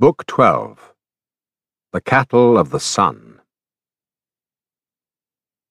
[0.00, 0.94] Book 12
[1.92, 3.40] The Cattle of the Sun.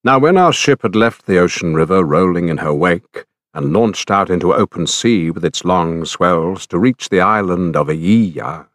[0.03, 4.11] Now, when our ship had left the ocean river rolling in her wake, and launched
[4.11, 8.67] out into open sea with its long swells to reach the island of Aeaea,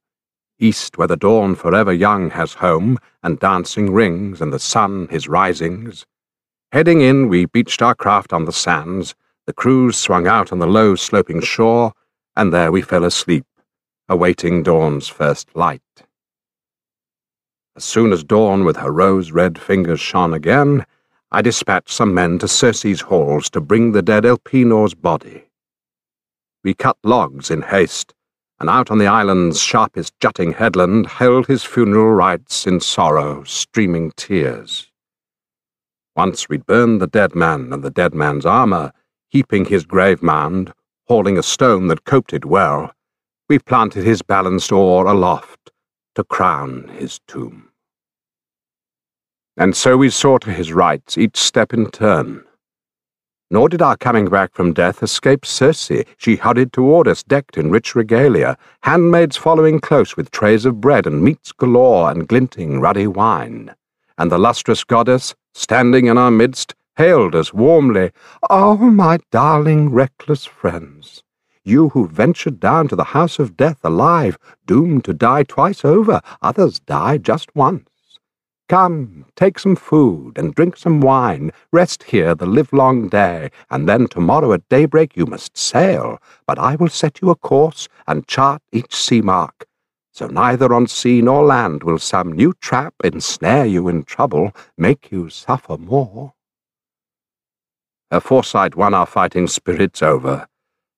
[0.58, 5.28] east where the dawn forever young has home, and dancing rings, and the sun his
[5.28, 6.06] risings,
[6.72, 9.14] heading in, we beached our craft on the sands,
[9.46, 11.92] the crews swung out on the low sloping shore,
[12.36, 13.44] and there we fell asleep
[14.08, 15.82] awaiting dawn's first light.
[17.76, 20.84] As soon as dawn with her rose-red fingers shone again,
[21.30, 25.44] I dispatched some men to Circe's halls to bring the dead Elpenor's body.
[26.62, 28.12] We cut logs in haste,
[28.60, 34.12] and out on the island's sharpest jutting headland held his funeral rites in sorrow, streaming
[34.16, 34.90] tears.
[36.14, 38.92] Once we'd burned the dead man and the dead man's armour,
[39.30, 40.74] heaping his grave mound,
[41.08, 42.94] hauling a stone that coped it well,
[43.52, 45.70] we planted his balanced oar aloft
[46.14, 47.68] to crown his tomb.
[49.58, 52.44] And so we saw to his rites each step in turn.
[53.50, 55.90] Nor did our coming back from death escape Circe.
[56.16, 61.06] She hurried toward us, decked in rich regalia, handmaids following close with trays of bread
[61.06, 63.74] and meats galore and glinting ruddy wine.
[64.16, 68.12] And the lustrous goddess, standing in our midst, hailed us warmly,
[68.48, 71.22] Oh, my darling, reckless friends!
[71.64, 76.20] You who ventured down to the house of death alive, doomed to die twice over,
[76.40, 77.88] others die just once.
[78.68, 84.06] Come, take some food and drink some wine, rest here the livelong day, and then
[84.06, 88.62] tomorrow at daybreak you must sail, but I will set you a course and chart
[88.72, 89.66] each sea mark.
[90.12, 95.10] So neither on sea nor land will some new trap ensnare you in trouble, make
[95.10, 96.34] you suffer more.
[98.10, 100.46] Her foresight won our fighting spirits over,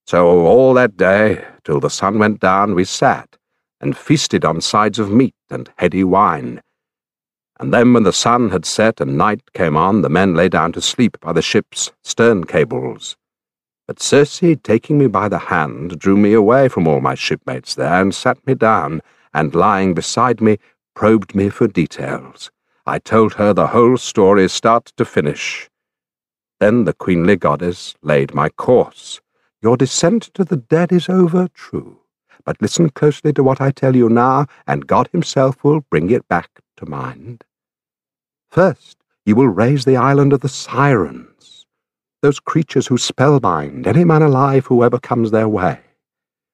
[0.06, 3.36] so all that day, till the sun went down, we sat
[3.80, 6.60] and feasted on sides of meat and heady wine.
[7.60, 10.72] And then when the sun had set and night came on, the men lay down
[10.72, 13.16] to sleep by the ship's stern cables.
[13.86, 18.00] But Circe, taking me by the hand, drew me away from all my shipmates there
[18.00, 20.58] and sat me down, and lying beside me,
[20.94, 22.50] probed me for details.
[22.86, 25.68] I told her the whole story start to finish.
[26.60, 29.20] Then the queenly goddess laid my course.
[29.64, 32.00] Your descent to the dead is over, true,
[32.44, 36.28] but listen closely to what I tell you now, and God himself will bring it
[36.28, 37.44] back to mind.
[38.50, 41.64] First, you will raise the island of the Sirens,
[42.20, 45.80] those creatures who spellbind any man alive whoever comes their way.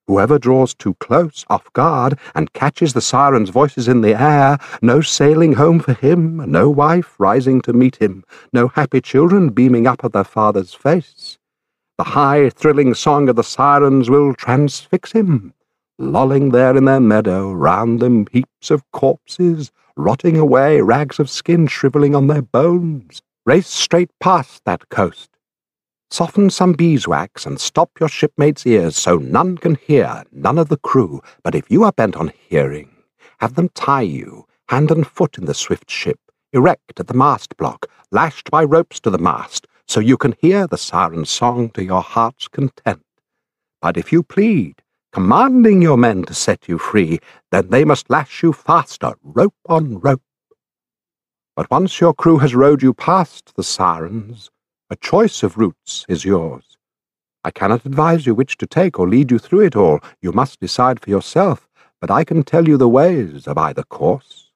[0.06, 5.00] Whoever draws too close, off guard, and catches the Sirens' voices in the air, no
[5.00, 8.22] sailing home for him, no wife rising to meet him,
[8.53, 11.40] no happy children beaming up at their father's face.
[12.00, 15.53] The high, thrilling song of the sirens will transfix him.
[15.99, 21.66] Lolling there in their meadow, round them heaps of corpses, rotting away, rags of skin
[21.66, 23.21] shrivelling on their bones.
[23.44, 25.28] Race straight past that coast.
[26.10, 30.78] Soften some beeswax and stop your shipmates' ears so none can hear, none of the
[30.78, 32.89] crew, but if you are bent on hearing,
[33.41, 36.19] have them tie you, hand and foot in the swift ship,
[36.55, 40.69] erect at the mast block, lashed by ropes to the mast, so you can hear
[40.69, 43.03] the siren's song to your heart's content.
[43.83, 44.77] But if you plead,
[45.12, 47.19] commanding your men to set you free,
[47.51, 50.23] then they must lash you faster, rope on rope.
[51.56, 54.49] But once your crew has rowed you past the sirens,
[54.91, 56.78] a choice of routes is yours.
[57.43, 59.99] I cannot advise you which to take or lead you through it all.
[60.22, 61.69] You must decide for yourself,
[62.01, 64.53] but I can tell you the ways of either course.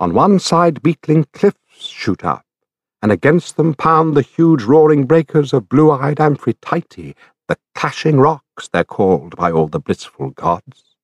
[0.00, 2.43] On one side beetling cliffs shoot up,
[3.04, 7.14] and against them pound the huge roaring breakers of blue-eyed Amphitrite,
[7.48, 10.96] the clashing rocks they're called by all the blissful gods.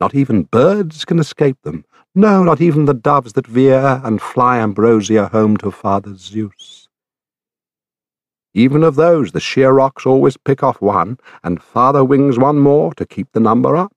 [0.00, 4.60] Not even birds can escape them, no, not even the doves that veer and fly
[4.60, 6.86] ambrosia home to Father Zeus.
[8.54, 12.94] Even of those the sheer rocks always pick off one, and Father wings one more
[12.94, 13.92] to keep the number up.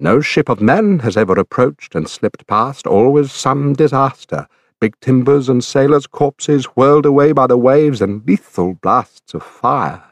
[0.00, 4.48] No ship of men has ever approached and slipped past, always some disaster,
[4.82, 10.02] big timbers and sailors' corpses whirled away by the waves and lethal blasts of fire.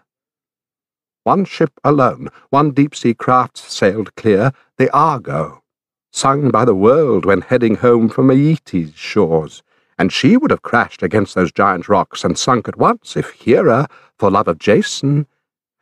[1.24, 5.64] One ship alone, one deep-sea craft sailed clear, the Argo,
[6.12, 9.64] sung by the world when heading home from Aeetes' shores,
[9.98, 13.88] and she would have crashed against those giant rocks and sunk at once if Hera,
[14.20, 15.26] for love of Jason,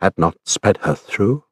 [0.00, 1.44] had not sped her through.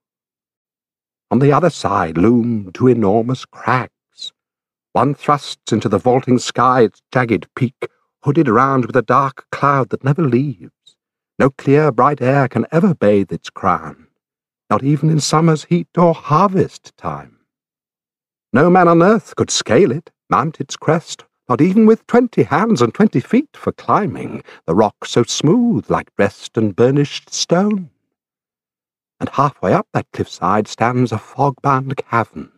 [1.31, 3.93] On the other side loomed two enormous crags,
[4.96, 7.87] one thrusts into the vaulting sky its jagged peak,
[8.22, 10.96] hooded round with a dark cloud that never leaves.
[11.38, 14.06] No clear, bright air can ever bathe its crown,
[14.70, 17.40] not even in summer's heat or harvest time.
[18.54, 22.81] No man on earth could scale it, mount its crest, not even with twenty hands
[22.81, 27.90] and twenty feet for climbing, the rock so smooth like dressed and burnished stone.
[29.20, 32.50] And halfway up that cliffside stands a fog-bound cavern,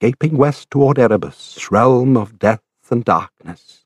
[0.00, 3.84] gaping west toward Erebus, realm of death and darkness.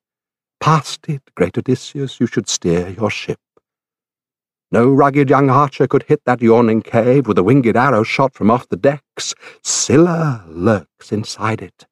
[0.61, 3.41] Past it, great Odysseus, you should steer your ship.
[4.71, 8.51] No rugged young archer could hit that yawning cave with a winged arrow shot from
[8.51, 9.35] off the decks.
[9.63, 11.87] Scylla lurks inside it.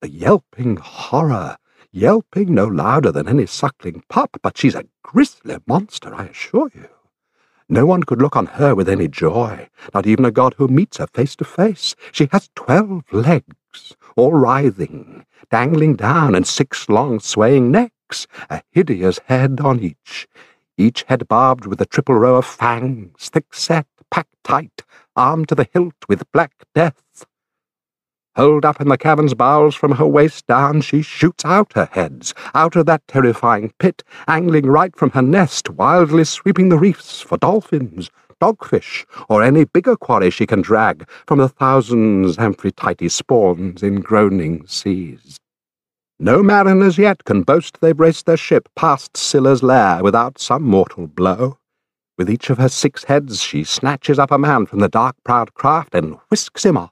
[0.00, 1.56] The yelping horror,
[1.90, 6.88] yelping no louder than any suckling pup, but she's a grisly monster, I assure you.
[7.72, 10.98] No one could look on her with any joy, not even a god who meets
[10.98, 11.94] her face to face.
[12.12, 19.20] She has twelve legs, all writhing, dangling down, and six long swaying necks, a hideous
[19.24, 20.28] head on each
[20.76, 24.82] each head barbed with a triple row of fangs, thick set, packed tight,
[25.16, 27.24] armed to the hilt with black death.
[28.34, 32.32] Holed up in the cavern's bowels from her waist down, she shoots out her heads,
[32.54, 37.36] out of that terrifying pit, angling right from her nest, wildly sweeping the reefs for
[37.36, 44.00] dolphins, dogfish, or any bigger quarry she can drag from the thousands Amphitrite spawns in
[44.00, 45.36] groaning seas.
[46.18, 51.06] No mariners yet can boast they've raced their ship past Scylla's lair without some mortal
[51.06, 51.58] blow.
[52.16, 55.52] With each of her six heads she snatches up a man from the dark prowed
[55.52, 56.91] craft and whisks him off.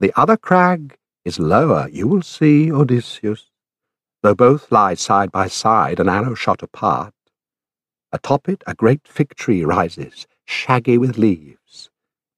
[0.00, 3.50] The other crag is lower, you will see, Odysseus,
[4.22, 7.14] though both lie side by side, an arrow shot apart.
[8.12, 11.90] Atop it a great fig tree rises, shaggy with leaves.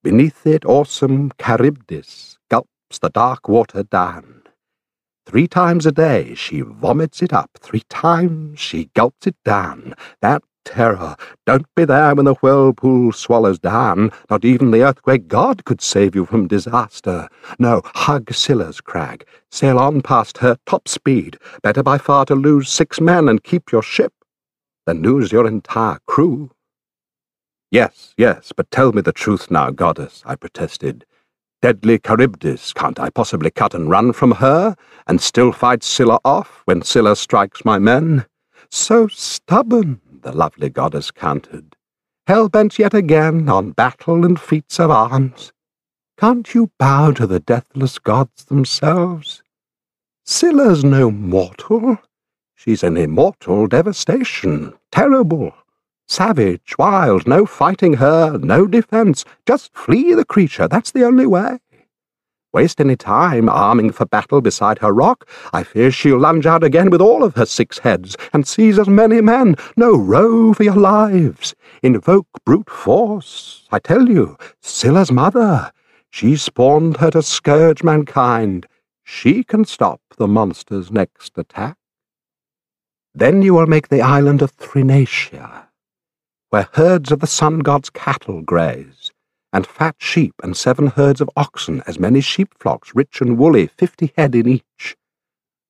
[0.02, 4.42] Beneath it awesome Charybdis gulps the dark water down.
[5.26, 9.94] Three times a day she vomits it up, three times she gulps it down.
[10.22, 11.16] That terror,
[11.46, 14.10] don't be there when the whirlpool swallows down.
[14.28, 17.28] Not even the earthquake god could save you from disaster.
[17.58, 21.38] No, hug Scylla's crag, sail on past her top speed.
[21.62, 24.12] Better by far to lose six men and keep your ship
[24.84, 26.50] than lose your entire crew.
[27.70, 31.06] Yes, yes, but tell me the truth now, goddess, I protested.
[31.62, 34.76] Deadly Charybdis, can't I possibly cut and run from her,
[35.06, 38.26] and still fight Scylla off when Scylla strikes my men?
[38.70, 41.76] So stubborn, the lovely goddess countered,
[42.26, 45.52] hell-bent yet again on battle and feats of arms.
[46.18, 49.42] Can't you bow to the deathless gods themselves?
[50.24, 51.98] Scylla's no mortal.
[52.54, 55.54] She's an immortal devastation, terrible,
[56.08, 59.24] Savage, wild, no fighting her, no defence.
[59.44, 61.58] Just flee the creature, that's the only way.
[62.56, 65.28] Waste any time arming for battle beside her rock.
[65.52, 68.88] I fear she'll lunge out again with all of her six heads and seize as
[68.88, 69.56] many men.
[69.76, 71.54] No, row for your lives.
[71.82, 73.68] Invoke brute force.
[73.70, 75.70] I tell you, Scylla's mother.
[76.08, 78.66] She spawned her to scourge mankind.
[79.04, 81.76] She can stop the monster's next attack.
[83.14, 85.66] Then you will make the island of Thrinacia
[86.50, 89.05] where herds of the sun god's cattle graze,
[89.56, 93.66] and fat sheep and seven herds of oxen, as many sheep flocks, rich and woolly,
[93.66, 94.98] fifty head in each.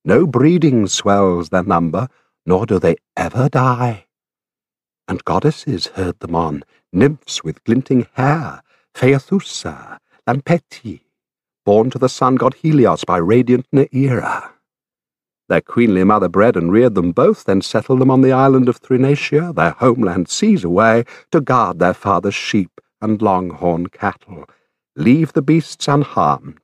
[0.04, 2.08] No breeding swells their number,
[2.44, 4.06] nor do they ever die.
[5.06, 8.60] And goddesses herd them on, nymphs with glinting hair,
[8.92, 11.02] Phaethusa, Lampetie,
[11.64, 14.50] born to the sun god Helios by radiant Neaera.
[15.48, 18.80] Their queenly mother bred and reared them both, then settled them on the island of
[18.80, 24.44] Thrinacia, their homeland seas away, to guard their father's sheep and longhorn cattle.
[24.96, 26.60] Leave the beasts unharmed.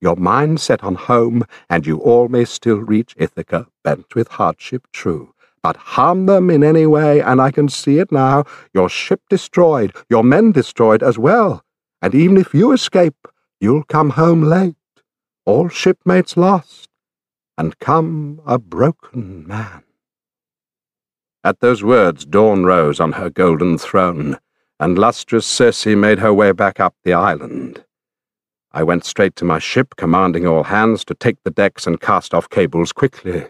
[0.00, 4.86] Your mind set on home, and you all may still reach Ithaca, bent with hardship
[4.92, 5.34] true.
[5.62, 9.94] But harm them in any way, and I can see it now, your ship destroyed,
[10.08, 11.64] your men destroyed as well.
[12.00, 13.26] And even if you escape,
[13.60, 14.76] you'll come home late,
[15.44, 16.88] all shipmates lost
[17.58, 19.82] and come a broken man.
[21.42, 24.38] At those words, dawn rose on her golden throne,
[24.80, 27.84] and lustrous Circe made her way back up the island.
[28.72, 32.34] I went straight to my ship, commanding all hands to take the decks and cast
[32.34, 33.46] off cables quickly.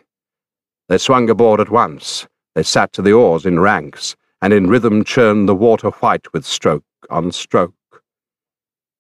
[0.88, 2.26] They swung aboard at once.
[2.54, 6.46] They sat to the oars in ranks, and in rhythm churned the water white with
[6.46, 7.74] stroke on stroke.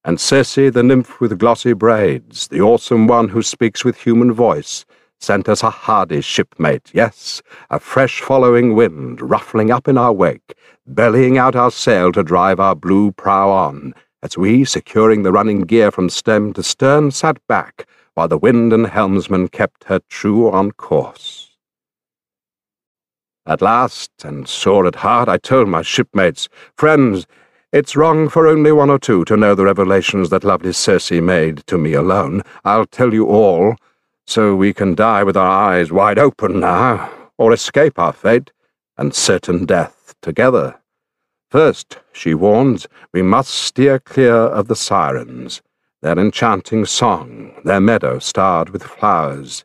[0.04, 4.84] And Circe, the nymph with glossy braids, the awesome one who speaks with human voice,
[5.20, 10.54] sent us a hardy shipmate, yes, a fresh following wind ruffling up in our wake,
[10.86, 15.62] bellying out our sail to drive our blue prow on, as we, securing the running
[15.62, 20.50] gear from stem to stern, sat back, while the wind and helmsman kept her true
[20.50, 21.56] on course.
[23.46, 27.26] At last, and sore at heart, I told my shipmates, Friends,
[27.72, 31.66] It's wrong for only one or two to know the revelations that lovely Circe made
[31.66, 32.42] to me alone.
[32.64, 33.76] I'll tell you all,
[34.28, 38.52] so we can die with our eyes wide open now, or escape our fate
[38.98, 40.78] and certain death together.
[41.50, 45.62] First, she warns, we must steer clear of the sirens,
[46.02, 49.64] their enchanting song, their meadow starred with flowers.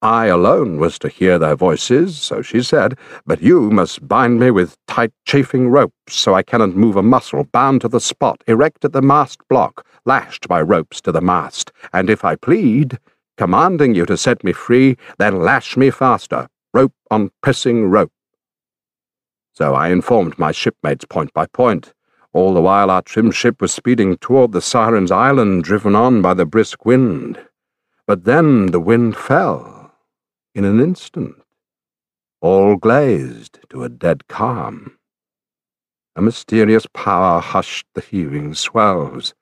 [0.00, 4.50] I alone was to hear their voices, so she said, but you must bind me
[4.50, 8.86] with tight chafing ropes so I cannot move a muscle, bound to the spot, erect
[8.86, 12.98] at the mast block, lashed by ropes to the mast, and if I plead,
[13.36, 18.12] commanding you to set me free, then lash me faster, rope on pressing rope.
[19.52, 21.92] So I informed my shipmates point by point.
[22.32, 26.34] All the while our trim ship was speeding toward the Sirens' Island, driven on by
[26.34, 27.38] the brisk wind.
[28.06, 29.92] But then the wind fell,
[30.54, 31.36] in an instant,
[32.40, 34.98] all glazed to a dead calm.
[36.16, 39.34] A mysterious power hushed the heaving swells.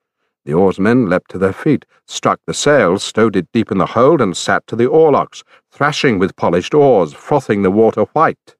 [0.44, 4.20] The oarsmen leapt to their feet, struck the sails, stowed it deep in the hold,
[4.20, 8.56] and sat to the oarlocks, thrashing with polished oars, frothing the water white.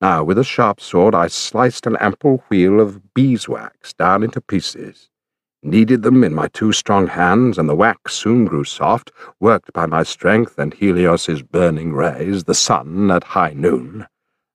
[0.00, 5.08] Now, with a sharp sword, I sliced an ample wheel of beeswax down into pieces,
[5.62, 9.10] kneaded them in my two strong hands, and the wax soon grew soft,
[9.40, 14.06] worked by my strength and Helios's burning rays, the sun at high noon,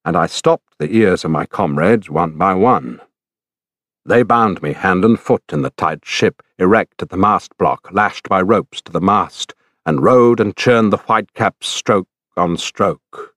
[0.05, 3.01] and I stopped the ears of my comrades one by one.
[4.05, 7.87] They bound me hand and foot in the tight ship, erect at the mast block,
[7.91, 9.53] lashed by ropes to the mast,
[9.85, 13.33] and rowed and churned the whitecaps stroke on stroke.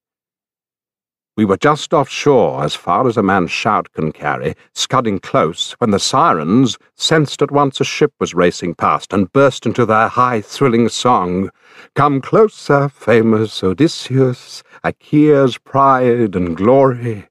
[1.36, 5.90] We were just offshore, as far as a man's shout can carry, scudding close, when
[5.90, 10.40] the sirens sensed at once a ship was racing past and burst into their high,
[10.40, 11.50] thrilling song.
[11.94, 17.28] Come closer, famous Odysseus, Achaea's pride and glory.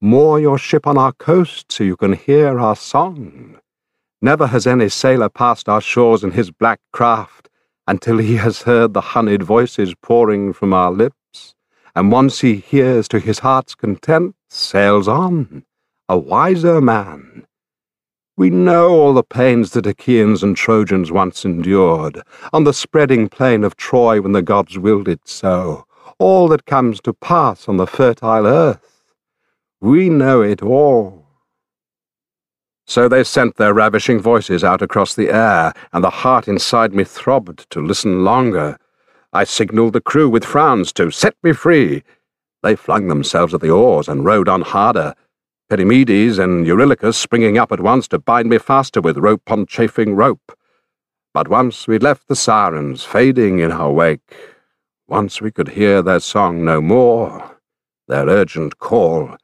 [0.00, 3.58] Moor your ship on our coast so you can hear our song.
[4.20, 7.48] Never has any sailor passed our shores in his black craft
[7.86, 11.54] until he has heard the honeyed voices pouring from our lips
[11.96, 15.64] and once he hears to his heart's content, sails on,
[16.10, 17.46] a wiser man.
[18.36, 22.20] We know all the pains that Achaeans and Trojans once endured,
[22.52, 25.86] on the spreading plain of Troy when the gods willed it so,
[26.18, 28.95] all that comes to pass on the fertile earth.
[29.80, 31.26] We know it all.
[32.86, 37.04] So they sent their ravishing voices out across the air, and the heart inside me
[37.04, 38.78] throbbed to listen longer.
[39.32, 42.04] I signalled the crew with frowns to set me free.
[42.62, 45.14] They flung themselves at the oars and rowed on harder,
[45.68, 50.14] Perimedes and Eurylochus springing up at once to bind me faster with rope on chafing
[50.14, 50.56] rope.
[51.34, 54.32] But once we'd left the sirens fading in our wake,
[55.08, 57.58] once we could hear their song no more,
[58.06, 59.36] their urgent call,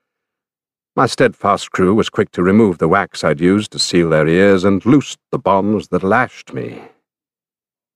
[0.95, 4.63] my steadfast crew was quick to remove the wax I'd used to seal their ears
[4.63, 6.83] and loosed the bonds that lashed me.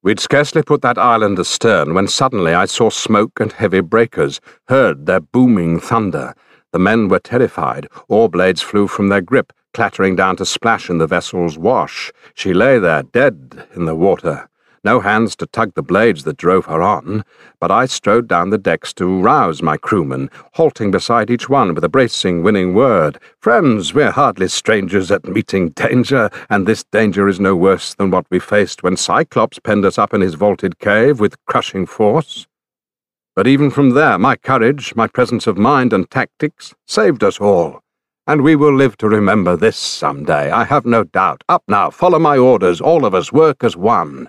[0.03, 5.05] We'd scarcely put that island astern when suddenly I saw smoke and heavy breakers, heard
[5.05, 6.35] their booming thunder.
[6.73, 7.87] The men were terrified.
[8.09, 12.13] Oar blades flew from their grip, clattering down to splash in the vessel's wash.
[12.35, 14.49] She lay there, dead in the water
[14.87, 17.25] no hands to tug the blades that drove her on,
[17.59, 21.83] but I strode down the decks to rouse my crewmen, halting beside each one with
[21.83, 23.19] a bracing, winning word.
[23.41, 28.27] Friends, we're hardly strangers at meeting danger, and this danger is no worse than what
[28.31, 32.47] we faced when Cyclops penned us up in his vaulted cave with crushing force.
[33.35, 37.81] But even from there, my courage, my presence of mind and tactics saved us all.
[38.29, 41.43] And we will live to remember this some day, I have no doubt.
[41.49, 44.29] Up now, follow my orders, all of us work as one.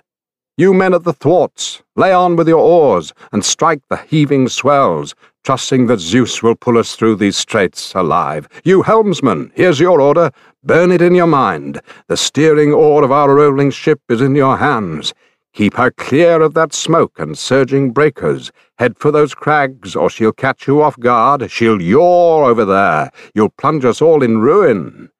[0.58, 5.14] You men at the thwarts, lay on with your oars and strike the heaving swells,
[5.44, 8.48] trusting that Zeus will pull us through these straits alive.
[8.64, 10.32] You helmsmen, here's your order.
[10.64, 11.80] Burn it in your mind.
[12.08, 15.14] The steering oar of our rolling ship is in your hands.
[15.52, 18.50] Keep her clear of that smoke and surging breakers.
[18.78, 21.48] Head for those crags, or she'll catch you off guard.
[21.52, 23.12] She'll yaw over there.
[23.32, 25.10] You'll plunge us all in ruin.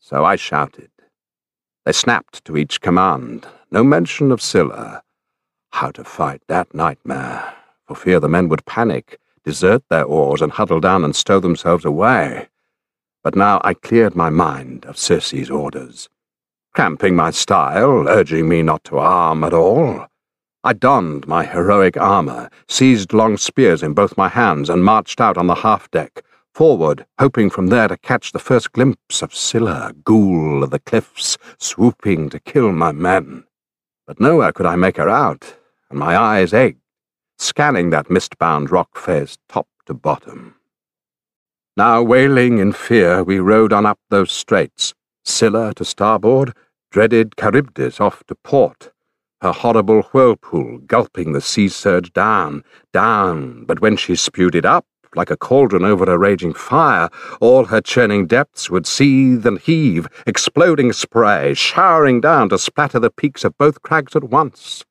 [0.00, 0.90] So I shouted.
[1.86, 5.02] They snapped to each command, no mention of Scylla.
[5.70, 7.54] How to fight that nightmare,
[7.86, 11.84] for fear the men would panic, desert their oars, and huddle down and stow themselves
[11.84, 12.48] away.
[13.22, 16.08] But now I cleared my mind of Circe's orders,
[16.74, 20.06] cramping my style, urging me not to arm at all.
[20.64, 25.38] I donned my heroic armour, seized long spears in both my hands, and marched out
[25.38, 29.94] on the half deck, forward, hoping from there to catch the first glimpse of Scylla,
[30.04, 33.44] ghoul of the cliffs, swooping to kill my men.
[34.10, 35.54] But nowhere could I make her out,
[35.88, 36.80] and my eyes ached,
[37.38, 40.56] scanning that mist-bound rock face top to bottom.
[41.76, 46.56] Now, wailing in fear, we rowed on up those straits, Scylla to starboard,
[46.90, 48.90] dreaded Charybdis off to port,
[49.42, 54.86] her horrible whirlpool gulping the sea surge down, down, but when she spewed it up,
[55.14, 57.08] like a cauldron over a raging fire,
[57.40, 63.10] all her churning depths would seethe and heave, exploding spray, showering down to splatter the
[63.10, 64.84] peaks of both crags at once.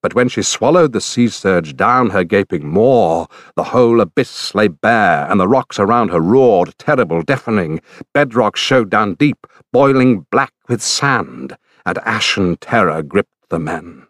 [0.00, 4.68] But when she swallowed the sea surge down her gaping maw, the whole abyss lay
[4.68, 7.80] bare, and the rocks around her roared, terrible, deafening.
[8.14, 14.06] Bedrock showed down deep, boiling black with sand, and ashen terror gripped the men.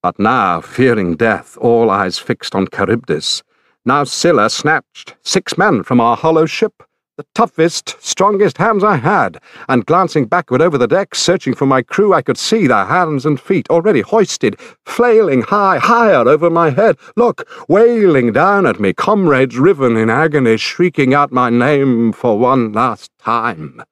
[0.00, 3.42] But now, fearing death, all eyes fixed on Charybdis,
[3.84, 6.82] now Scylla snatched six men from our hollow ship
[7.18, 11.82] the toughest, strongest hands I had, and glancing backward over the deck, searching for my
[11.82, 14.56] crew, I could see their hands and feet already hoisted,
[14.86, 16.96] flailing high, higher over my head.
[17.16, 22.72] Look, wailing down at me, comrades riven in agony, shrieking out my name for one
[22.72, 23.82] last time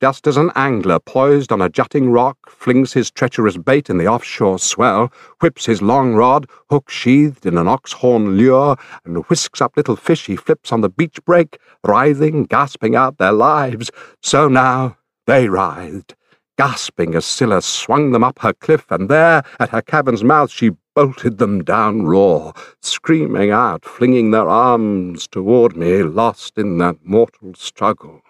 [0.00, 4.06] just as an angler poised on a jutting rock flings his treacherous bait in the
[4.06, 9.60] offshore swell, whips his long rod, hook sheathed in an ox horn lure, and whisks
[9.60, 14.48] up little fish he flips on the beach break, writhing, gasping out their lives, so
[14.48, 14.96] now
[15.26, 16.14] they writhed,
[16.58, 20.72] gasping as Scylla swung them up her cliff, and there, at her cavern's mouth, she
[20.94, 27.54] bolted them down raw, screaming out, flinging their arms toward me, lost in that mortal
[27.54, 28.22] struggle.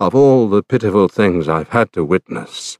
[0.00, 2.78] Of all the pitiful things I've had to witness,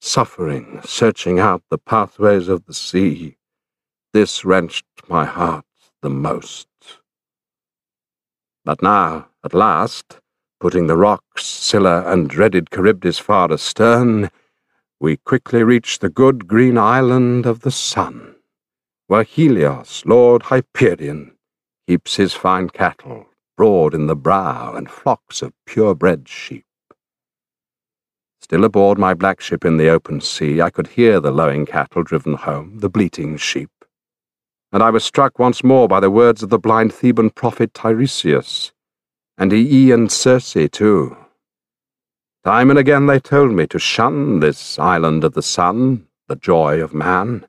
[0.00, 3.38] suffering, searching out the pathways of the sea,
[4.12, 5.64] this wrenched my heart
[6.00, 6.68] the most.
[8.64, 10.20] But now, at last,
[10.60, 14.30] putting the rocks, Scylla, and dreaded Charybdis far astern,
[15.00, 18.36] we quickly reached the good green island of the sun,
[19.08, 21.32] where Helios, Lord Hyperion,
[21.88, 23.29] keeps his fine cattle
[23.60, 26.64] broad in the brow, and flocks of pure-bred sheep.
[28.40, 32.02] Still aboard my black ship in the open sea, I could hear the lowing cattle
[32.02, 33.68] driven home, the bleating sheep.
[34.72, 38.72] And I was struck once more by the words of the blind Theban prophet Tiresias,
[39.36, 41.14] and Aeaean Circe too.
[42.42, 46.80] Time and again they told me to shun this island of the sun, the joy
[46.80, 47.46] of man.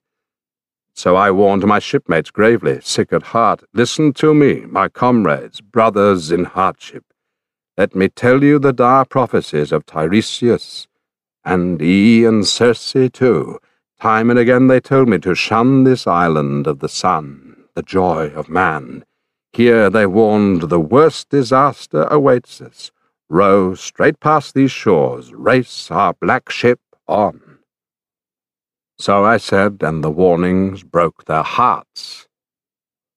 [0.93, 6.31] So I warned my shipmates gravely, sick at heart, Listen to me, my comrades, brothers
[6.31, 7.05] in hardship.
[7.77, 10.87] Let me tell you the dire prophecies of Tiresias,
[11.43, 13.59] and Aeaean Circe too.
[13.99, 18.27] Time and again they told me to shun this island of the sun, the joy
[18.35, 19.05] of man.
[19.53, 22.91] Here they warned the worst disaster awaits us.
[23.29, 27.50] Row straight past these shores, race our black ship on.
[29.01, 32.27] So I said, and the warnings broke their hearts.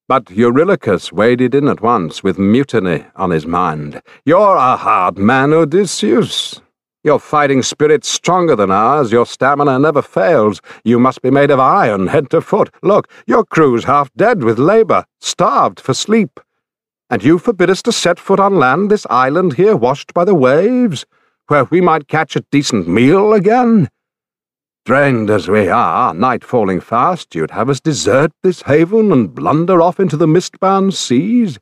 [0.08, 4.00] But Eurylochus waded in at once with mutiny on his mind.
[4.24, 6.62] You're a hard man, Odysseus.
[7.02, 10.62] Your fighting spirit's stronger than ours, your stamina never fails.
[10.84, 12.70] You must be made of iron, head to foot.
[12.82, 16.40] Look, your crew's half dead with labour, starved for sleep.
[17.10, 20.34] And you forbid us to set foot on land, this island here washed by the
[20.34, 21.04] waves,
[21.48, 23.90] where we might catch a decent meal again?
[24.84, 29.80] Drained as we are, night falling fast, you'd have us desert this haven and blunder
[29.80, 31.58] off into the mist-bound seas?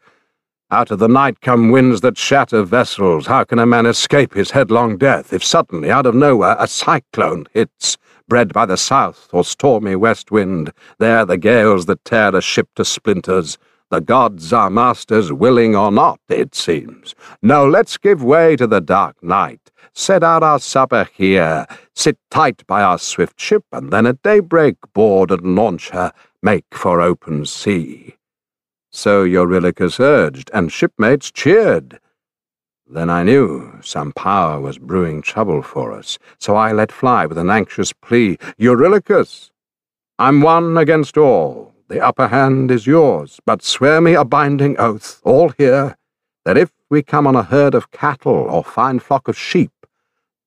[0.73, 3.29] Out of the night come winds that shatter vessels.
[3.29, 7.47] How can a man escape his headlong death if suddenly, out of nowhere, a cyclone
[7.53, 10.73] hits, bred by the south or stormy west wind?
[10.99, 13.57] There the gales that tear a ship to splinters.
[13.91, 17.15] The gods are masters, willing or not, it seems.
[17.41, 22.67] No, let's give way to the dark night set out our supper here, sit tight
[22.67, 27.47] by our swift ship, and then at daybreak board and launch her, make for open
[27.47, 28.17] sea.
[28.91, 31.99] So Eurylochus urged, and shipmates cheered.
[32.87, 37.39] Then I knew some power was brewing trouble for us, so I let fly with
[37.39, 39.51] an anxious plea, Eurylochus,
[40.19, 41.75] I'm one against all.
[41.89, 45.97] The upper hand is yours, but swear me a binding oath, all here,
[46.45, 49.73] that if we come on a herd of cattle or fine flock of sheep,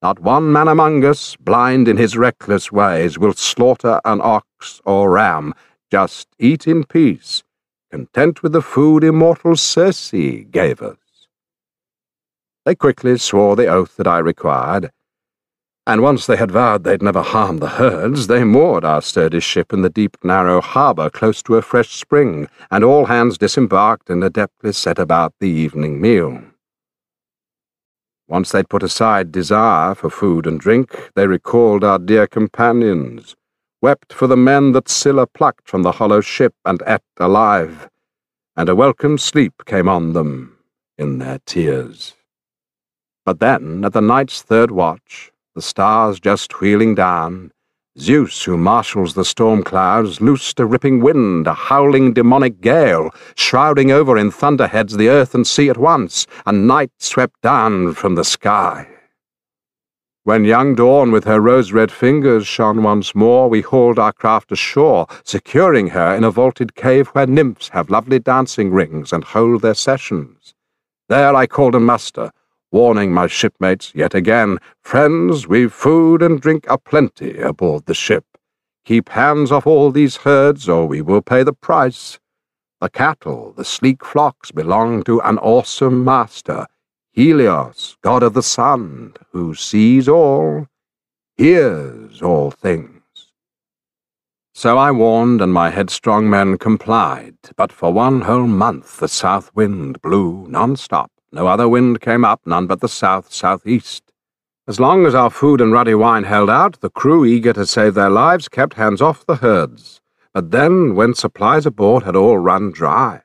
[0.05, 5.09] not one man among us, blind in his reckless ways, will slaughter an ox or
[5.09, 5.51] ram.
[5.89, 7.41] Just eat in peace,
[7.89, 11.27] content with the food immortal Circe gave us.
[12.65, 14.91] They quickly swore the oath that I required,
[15.87, 19.73] and once they had vowed they'd never harm the herds, they moored our sturdy ship
[19.73, 24.21] in the deep, narrow harbour close to a fresh spring, and all hands disembarked and
[24.21, 26.43] adeptly set about the evening meal.
[28.27, 33.35] Once they'd put aside desire for food and drink, they recalled our dear companions,
[33.81, 37.87] wept for the men that Scylla plucked from the hollow ship and ate alive,
[38.55, 40.57] and a welcome sleep came on them,
[40.97, 42.13] in their tears.
[43.25, 47.51] But then, at the night's third watch, the stars just wheeling down,
[47.97, 53.89] Zeus, who marshals the storm clouds, loosed a ripping wind, a howling demonic gale, shrouding
[53.89, 58.25] over in thunderheads the earth and sea at once, and night swept down from the
[58.25, 58.85] sky.
[60.23, 65.07] When young Dawn with her rose-red fingers shone once more, we hauled our craft ashore,
[65.23, 69.75] securing her in a vaulted cave where nymphs have lovely dancing rings and hold their
[69.75, 70.53] sessions.
[71.07, 72.31] There I called a muster,
[72.71, 78.25] warning my shipmates yet again, Friends, we've food and drink aplenty aboard the ship.
[78.85, 82.19] Keep hands off all these herds, or we will pay the price.
[82.81, 86.67] The cattle, the sleek flocks, belong to an awesome master,
[87.11, 90.67] Helios, god of the sun, who sees all,
[91.37, 93.01] hears all things.
[94.53, 99.49] So I warned, and my headstrong men complied, but for one whole month the south
[99.55, 104.03] wind blew non-stop no other wind came up, none but the south-southeast.
[104.67, 107.93] As long as our food and ruddy wine held out, the crew, eager to save
[107.93, 110.01] their lives, kept hands off the herds.
[110.33, 113.21] But then, when supplies aboard had all run dry,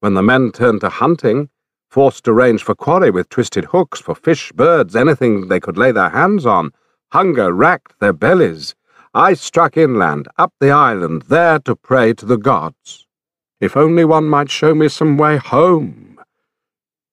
[0.00, 1.48] when the men turned to hunting,
[1.90, 5.92] forced to range for quarry with twisted hooks for fish, birds, anything they could lay
[5.92, 6.72] their hands on,
[7.10, 8.74] hunger racked their bellies,
[9.12, 13.06] I struck inland, up the island, there to pray to the gods.
[13.60, 16.05] If only one might show me some way home.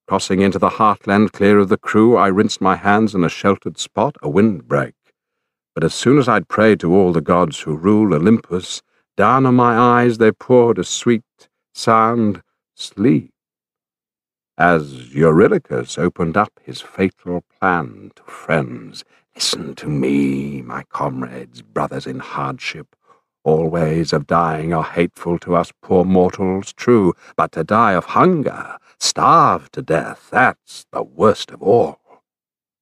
[0.06, 3.78] Crossing into the heartland clear of the crew, I rinsed my hands in a sheltered
[3.78, 4.96] spot, a windbreak.
[5.74, 8.82] But as soon as I'd prayed to all the gods who rule Olympus,
[9.16, 11.24] down on my eyes they poured a sweet,
[11.74, 12.42] sound
[12.76, 13.32] sleep.
[14.58, 22.06] As Eurylochus opened up his fatal plan to friends, Listen to me, my comrades, brothers
[22.06, 22.96] in hardship.
[23.44, 28.06] All ways of dying are hateful to us poor mortals, true, but to die of
[28.06, 32.00] hunger Starve to death, that's the worst of all.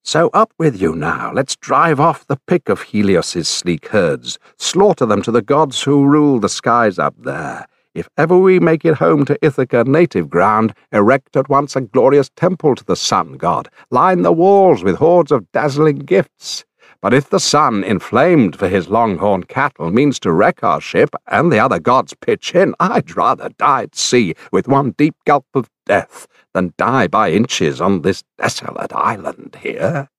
[0.04, 5.08] So up with you now, let's drive off the pick of Helios's sleek herds, slaughter
[5.08, 7.66] them to the gods who rule the skies up there.
[7.96, 12.30] If ever we make it home to Ithaca, native ground, erect at once a glorious
[12.36, 16.66] temple to the sun god, line the walls with hoards of dazzling gifts.
[17.02, 21.52] But if the sun, inflamed for his longhorn cattle, means to wreck our ship and
[21.52, 25.68] the other gods pitch in, I'd rather die at sea with one deep gulp of
[25.88, 30.10] death than die by inches on this desolate island here.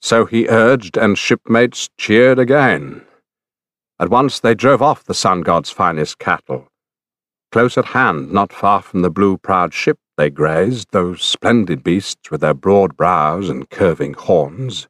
[0.00, 3.02] So he urged, and shipmates cheered again.
[3.98, 6.68] At once they drove off the sun god's finest cattle.
[7.50, 12.42] Close at hand, not far from the blue-prowed ship, they grazed, those splendid beasts with
[12.42, 14.86] their broad brows and curving horns.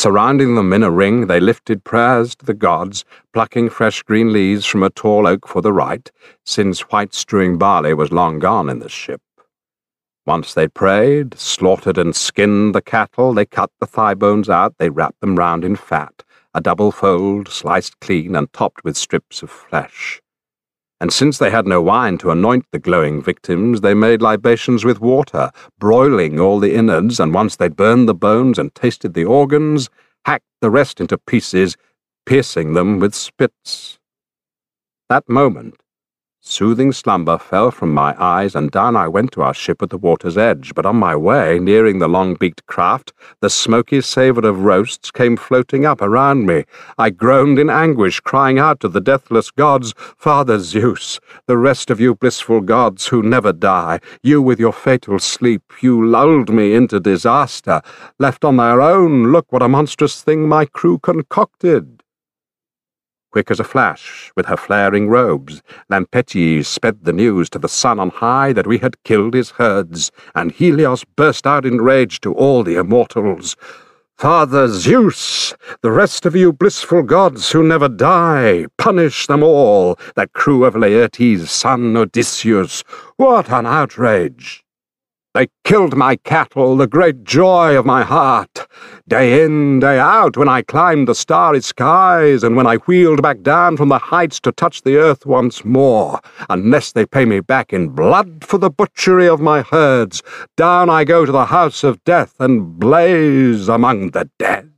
[0.00, 4.64] Surrounding them in a ring, they lifted prayers to the gods, plucking fresh green leaves
[4.64, 6.10] from a tall oak for the rite,
[6.42, 9.20] since white strewing barley was long gone in the ship.
[10.24, 14.88] Once they prayed, slaughtered and skinned the cattle, they cut the thigh bones out, they
[14.88, 16.22] wrapped them round in fat,
[16.54, 20.22] a double fold, sliced clean and topped with strips of flesh.
[21.00, 25.00] And since they had no wine to anoint the glowing victims, they made libations with
[25.00, 29.88] water, broiling all the innards, and once they'd burned the bones and tasted the organs,
[30.26, 31.76] hacked the rest into pieces,
[32.26, 33.98] piercing them with spits.
[35.08, 35.82] That moment,
[36.42, 39.98] Soothing slumber fell from my eyes, and down I went to our ship at the
[39.98, 40.72] water's edge.
[40.74, 45.84] But on my way, nearing the long-beaked craft, the smoky savour of roasts came floating
[45.84, 46.64] up around me.
[46.96, 52.00] I groaned in anguish, crying out to the deathless gods, Father Zeus, the rest of
[52.00, 57.00] you blissful gods who never die, you with your fatal sleep, you lulled me into
[57.00, 57.82] disaster.
[58.18, 61.99] Left on their own, look what a monstrous thing my crew concocted.
[63.32, 68.00] Quick as a flash, with her flaring robes, Lampeties sped the news to the sun
[68.00, 72.34] on high that we had killed his herds, and Helios burst out in rage to
[72.34, 73.54] all the immortals.
[74.18, 80.32] Father Zeus, the rest of you blissful gods who never die, punish them all, that
[80.32, 82.82] crew of Laertes' son Odysseus.
[83.16, 84.64] What an outrage!
[85.32, 88.66] They killed my cattle, the great joy of my heart.
[89.06, 93.42] Day in, day out, when I climbed the starry skies, and when I wheeled back
[93.42, 97.72] down from the heights to touch the earth once more, unless they pay me back
[97.72, 100.20] in blood for the butchery of my herds,
[100.56, 104.72] down I go to the house of death and blaze among the dead.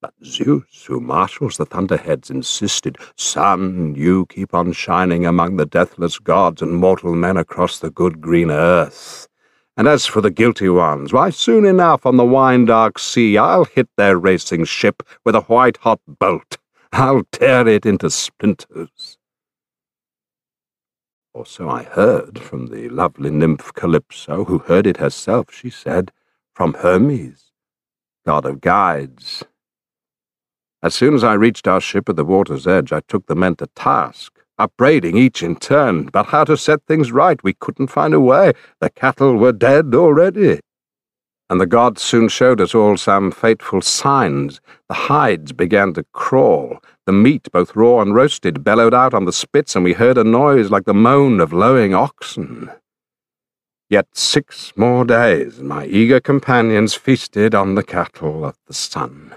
[0.00, 6.20] But Zeus, who marshals the thunderheads, insisted, Sun, you keep on shining among the deathless
[6.20, 9.26] gods and mortal men across the good green earth.
[9.76, 13.88] And as for the guilty ones, why, soon enough on the wine-dark sea I'll hit
[13.96, 16.58] their racing ship with a white-hot bolt.
[16.92, 19.18] I'll tear it into splinters.
[21.38, 26.10] or so I heard from the lovely nymph Calypso, who heard it herself, she said,
[26.52, 27.52] from Hermes,
[28.26, 29.44] god of guides.
[30.82, 33.56] As soon as I reached our ship at the water's edge, I took the men
[33.56, 37.42] to task, upbraiding each in turn, but how to set things right.
[37.42, 38.52] We couldn't find a way.
[38.80, 40.60] The cattle were dead already
[41.50, 44.60] and the gods soon showed us all some fateful signs.
[44.88, 49.32] The hides began to crawl, the meat, both raw and roasted, bellowed out on the
[49.32, 52.70] spits, and we heard a noise like the moan of lowing oxen.
[53.88, 59.34] Yet six more days, my eager companions feasted on the cattle of the sun.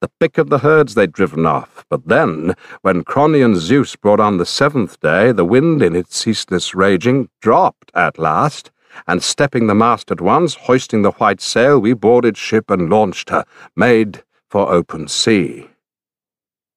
[0.00, 4.36] The pick of the herds they'd driven off, but then, when Cronion Zeus brought on
[4.36, 8.70] the seventh day, the wind in its ceaseless raging dropped at last,
[9.08, 13.30] and stepping the mast at once, hoisting the white sail, we boarded ship and launched
[13.30, 15.68] her, made for open sea.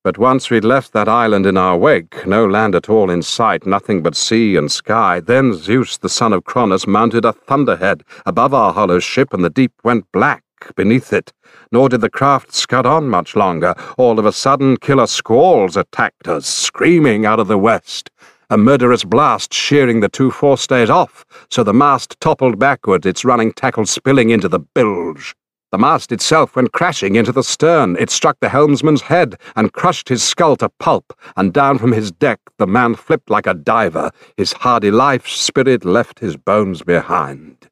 [0.03, 3.67] But once we'd left that island in our wake, no land at all in sight,
[3.67, 8.51] nothing but sea and sky, then Zeus, the son of Cronus, mounted a thunderhead above
[8.55, 10.43] our hollow ship, and the deep went black
[10.75, 11.33] beneath it.
[11.71, 13.75] Nor did the craft scud on much longer.
[13.97, 18.09] All of a sudden, killer squalls attacked us, screaming out of the west
[18.51, 23.53] a murderous blast shearing the two forestays off, so the mast toppled backward, its running
[23.53, 25.33] tackle spilling into the bilge.
[25.71, 27.95] The mast itself went crashing into the stern.
[27.97, 32.11] It struck the helmsman's head and crushed his skull to pulp, and down from his
[32.11, 34.11] deck the man flipped like a diver.
[34.35, 37.69] His hardy life spirit left his bones behind.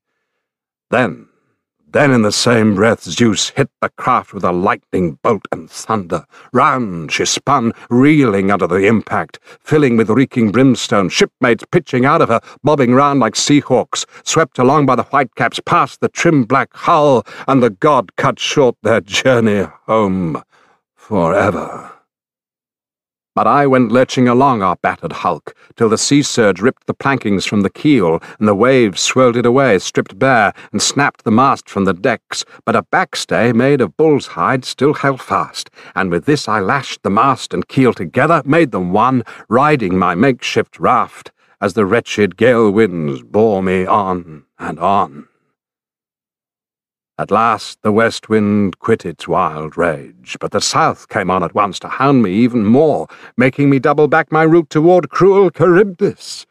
[0.91, 1.27] Then
[1.91, 6.25] then in the same breath Zeus hit the craft with a lightning bolt and thunder.
[6.53, 12.29] Round she spun, reeling under the impact, filling with reeking brimstone, shipmates pitching out of
[12.29, 17.25] her, bobbing round like seahawks, swept along by the whitecaps past the trim black hull,
[17.47, 20.41] and the god cut short their journey home
[20.95, 21.98] forever.
[23.39, 27.47] But I went lurching along our battered hulk, till the sea surge ripped the plankings
[27.47, 31.69] from the keel, and the waves swirled it away, stripped bare, and snapped the mast
[31.69, 32.43] from the decks.
[32.65, 37.01] But a backstay made of bull's hide still held fast, and with this I lashed
[37.03, 42.35] the mast and keel together, made them one, riding my makeshift raft, as the wretched
[42.35, 45.28] gale winds bore me on and on.
[47.19, 51.53] At last the west wind quit its wild rage, but the south came on at
[51.53, 56.45] once to hound me even more, making me double back my route toward cruel Charybdis.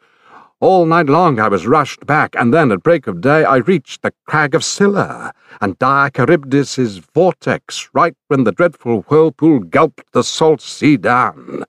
[0.60, 4.02] All night long I was rushed back, and then at break of day I reached
[4.02, 10.22] the crag of Scylla, and dire Charybdis's vortex, right when the dreadful whirlpool gulped the
[10.22, 11.64] salt sea down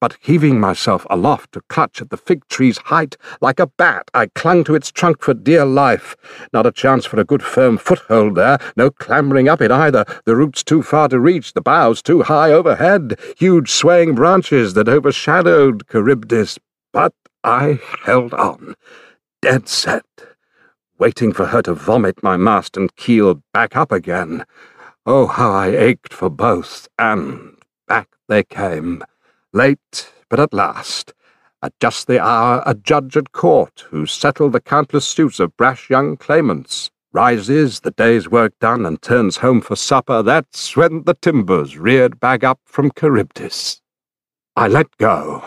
[0.00, 4.26] but heaving myself aloft to clutch at the fig tree's height, like a bat I
[4.26, 6.16] clung to its trunk for dear life.
[6.52, 10.34] Not a chance for a good firm foothold there, no clambering up it either, the
[10.34, 15.86] roots too far to reach, the boughs too high overhead, huge swaying branches that overshadowed
[15.90, 16.58] Charybdis.
[16.92, 18.74] But I held on,
[19.42, 20.04] dead set,
[20.98, 24.44] waiting for her to vomit my mast and keel back up again.
[25.06, 29.02] Oh, how I ached for both, and back they came
[29.52, 31.12] Late, but at last,
[31.60, 35.90] at just the hour a judge at court, who settled the countless suits of brash
[35.90, 41.14] young claimants, rises, the day's work done, and turns home for supper, that's when the
[41.14, 43.82] timbers reared back up from Charybdis.
[44.54, 45.42] I let go.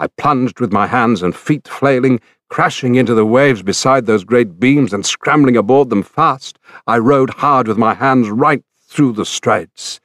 [0.00, 4.58] I plunged with my hands and feet flailing, crashing into the waves beside those great
[4.58, 6.58] beams and scrambling aboard them fast.
[6.88, 10.00] I rowed hard with my hands right through the straits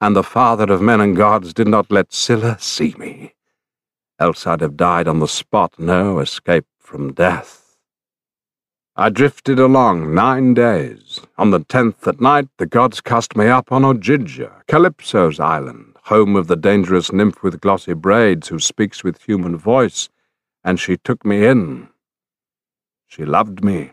[0.00, 3.34] and the father of men and gods did not let Scylla see me.
[4.18, 7.76] Else I'd have died on the spot, no escape from death.
[8.96, 11.20] I drifted along nine days.
[11.38, 16.36] On the tenth at night, the gods cast me up on Ogygia, Calypso's island, home
[16.36, 20.08] of the dangerous nymph with glossy braids who speaks with human voice,
[20.64, 21.88] and she took me in.
[23.06, 23.92] She loved me.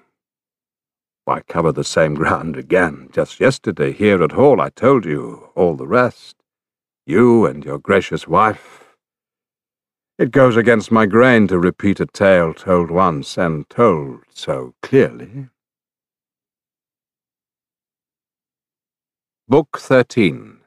[1.27, 3.09] Why cover the same ground again?
[3.11, 6.37] Just yesterday, here at Hall, I told you all the rest.
[7.05, 8.95] You and your gracious wife.
[10.17, 15.49] It goes against my grain to repeat a tale told once and told so clearly.
[19.49, 20.59] Book 13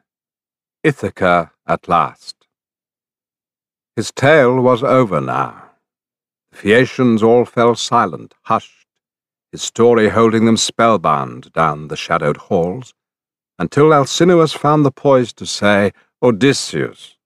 [0.85, 2.37] Ithaca at Last
[3.97, 5.71] His tale was over now.
[6.51, 8.80] The Phaeacians all fell silent, hushed
[9.53, 12.95] his story holding them spellbound down the shadowed halls,
[13.59, 17.17] until Alcinous found the poise to say, Odysseus,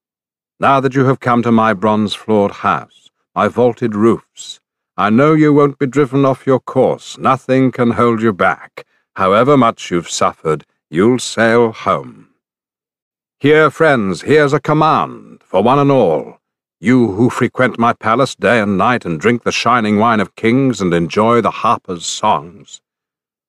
[0.59, 4.61] now that you have come to my bronze-floored house, my vaulted roofs,
[4.97, 8.87] I know you won't be driven off your course, nothing can hold you back.
[9.17, 12.29] However much you've suffered, you'll sail home.
[13.41, 16.39] Here, friends, here's a command for one and all.
[16.85, 20.83] You who frequent my palace day and night and drink the shining wine of kings
[20.83, 22.83] and enjoy the harper's songs.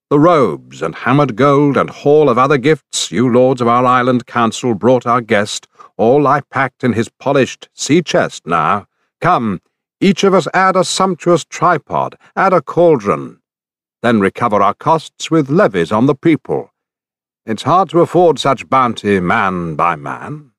[0.08, 4.24] The robes and hammered gold and haul of other gifts you lords of our island
[4.26, 5.68] council brought our guest,
[5.98, 8.86] all lie packed in his polished sea chest now.
[9.20, 9.60] Come,
[10.00, 13.42] each of us add a sumptuous tripod, add a cauldron,
[14.00, 16.70] then recover our costs with levies on the people.
[17.44, 20.52] It's hard to afford such bounty man by man.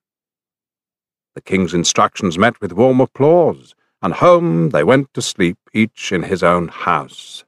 [1.38, 6.24] The king's instructions met with warm applause, and home they went to sleep, each in
[6.24, 7.44] his own house.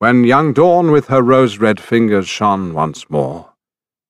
[0.00, 3.52] When young Dawn with her rose-red fingers shone once more,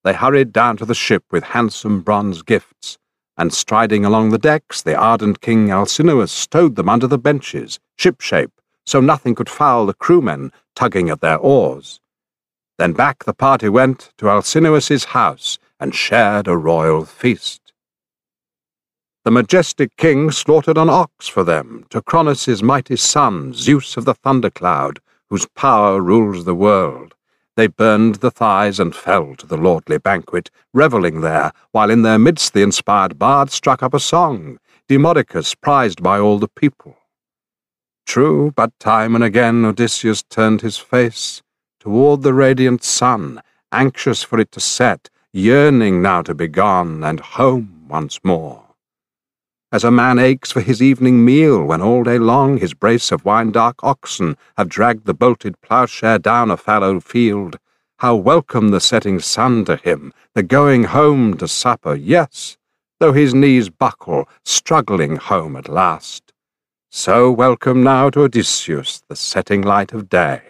[0.02, 2.96] they hurried down to the ship with handsome bronze gifts,
[3.36, 8.62] and striding along the decks, the ardent King Alcinous stowed them under the benches, shipshape,
[8.86, 12.00] so nothing could foul the crewmen tugging at their oars.
[12.78, 17.69] Then back the party went to Alcinous's house and shared a royal feast.
[19.22, 24.14] The majestic king slaughtered an ox for them, to Cronus' mighty son, Zeus of the
[24.14, 27.14] thundercloud, whose power rules the world.
[27.54, 32.18] They burned the thighs and fell to the lordly banquet, revelling there, while in their
[32.18, 36.96] midst the inspired bard struck up a song, Demodocus prized by all the people.
[38.06, 41.42] True, but time and again Odysseus turned his face
[41.78, 47.20] toward the radiant sun, anxious for it to set, yearning now to be gone and
[47.20, 48.69] home once more.
[49.72, 53.24] As a man aches for his evening meal when all day long his brace of
[53.24, 57.56] wine-dark oxen have dragged the bolted ploughshare down a fallow field,
[58.00, 62.59] how welcome the setting sun to him, the going home to supper, yes,
[62.98, 66.33] though his knees buckle, struggling home at last.
[66.90, 70.42] So welcome now to Odysseus the setting light of day.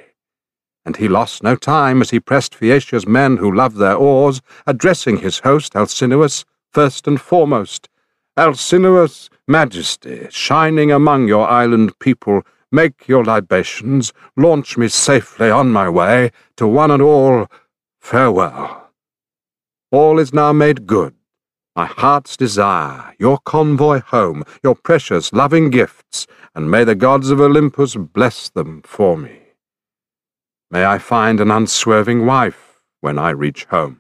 [0.87, 5.19] And he lost no time as he pressed Phaeacia's men who loved their oars, addressing
[5.19, 7.91] his host Alcinous first and foremost.
[8.37, 15.89] Alcinous, Majesty, shining among your island people, make your libations, launch me safely on my
[15.89, 17.49] way, to one and all,
[18.01, 18.93] farewell.
[19.91, 21.15] All is now made good,
[21.75, 27.41] my heart's desire, your convoy home, your precious, loving gifts, and may the gods of
[27.41, 29.41] Olympus bless them for me.
[30.71, 34.00] May I find an unswerving wife when I reach home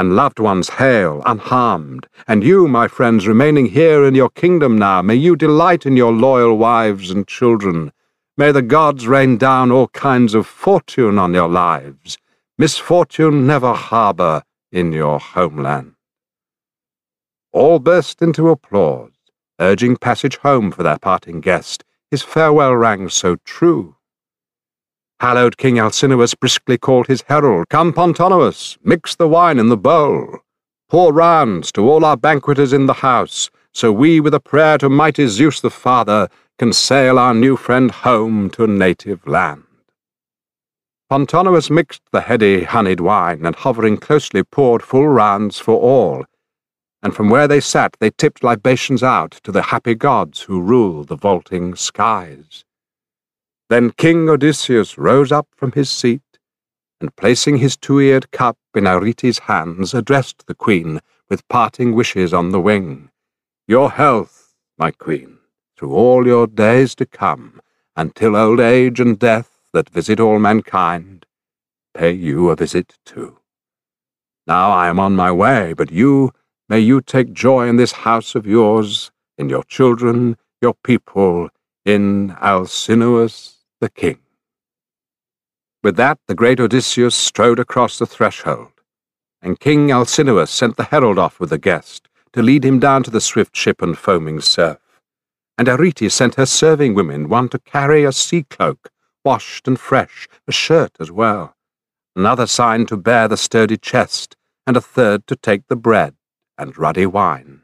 [0.00, 5.02] and loved ones hail, unharmed, and you, my friends, remaining here in your kingdom now,
[5.02, 7.92] may you delight in your loyal wives and children.
[8.38, 12.16] May the gods rain down all kinds of fortune on your lives.
[12.56, 15.96] Misfortune never harbour in your homeland.
[17.52, 19.12] All burst into applause,
[19.60, 23.96] urging passage home for their parting guest, his farewell rang so true.
[25.20, 30.38] Hallowed King Alcinous briskly called his herald, Come, Pontonous, mix the wine in the bowl.
[30.88, 34.88] Pour rounds to all our banqueters in the house, so we, with a prayer to
[34.88, 39.64] mighty Zeus the Father, can sail our new friend home to native land.
[41.10, 46.24] Pontonous mixed the heady, honeyed wine, and hovering closely poured full rounds for all,
[47.02, 51.04] and from where they sat they tipped libations out to the happy gods who rule
[51.04, 52.64] the vaulting skies.
[53.70, 56.40] Then King Odysseus rose up from his seat,
[57.00, 62.50] and placing his two-eared cup in Arete's hands, addressed the queen with parting wishes on
[62.50, 63.10] the wing.
[63.68, 65.38] Your health, my queen,
[65.76, 67.60] through all your days to come,
[67.94, 71.24] until old age and death that visit all mankind,
[71.94, 73.38] pay you a visit too.
[74.48, 76.32] Now I am on my way, but you,
[76.68, 81.50] may you take joy in this house of yours, in your children, your people,
[81.84, 84.18] in Alcinous the king.
[85.82, 88.72] With that, the great Odysseus strode across the threshold,
[89.40, 93.10] and King Alcinous sent the herald off with the guest to lead him down to
[93.10, 94.78] the swift ship and foaming surf.
[95.56, 98.90] And Arete sent her serving women one to carry a sea cloak,
[99.24, 101.56] washed and fresh, a shirt as well,
[102.14, 106.14] another sign to bear the sturdy chest, and a third to take the bread
[106.58, 107.59] and ruddy wine.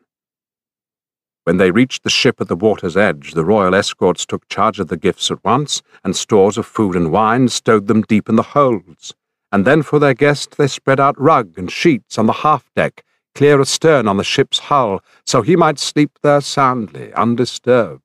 [1.46, 4.88] When they reached the ship at the water's edge, the royal escorts took charge of
[4.88, 8.42] the gifts at once, and stores of food and wine stowed them deep in the
[8.42, 9.14] holds.
[9.52, 13.04] And then for their guest they spread out rug and sheets on the half-deck,
[13.36, 18.02] clear astern on the ship's hull, so he might sleep there soundly, undisturbed.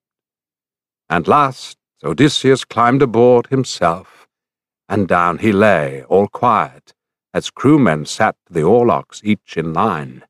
[1.09, 4.27] And last, Odysseus climbed aboard himself,
[4.87, 6.93] and down he lay, all quiet,
[7.33, 10.25] as crewmen sat the oarlocks, each in line.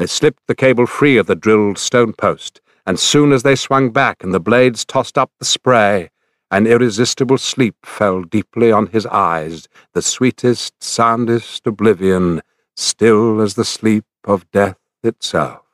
[0.00, 3.90] They slipped the cable free of the drilled stone post, and soon as they swung
[3.90, 6.08] back and the blades tossed up the spray,
[6.50, 12.40] an irresistible sleep fell deeply on his eyes, the sweetest, soundest oblivion,
[12.74, 15.69] still as the sleep of death itself.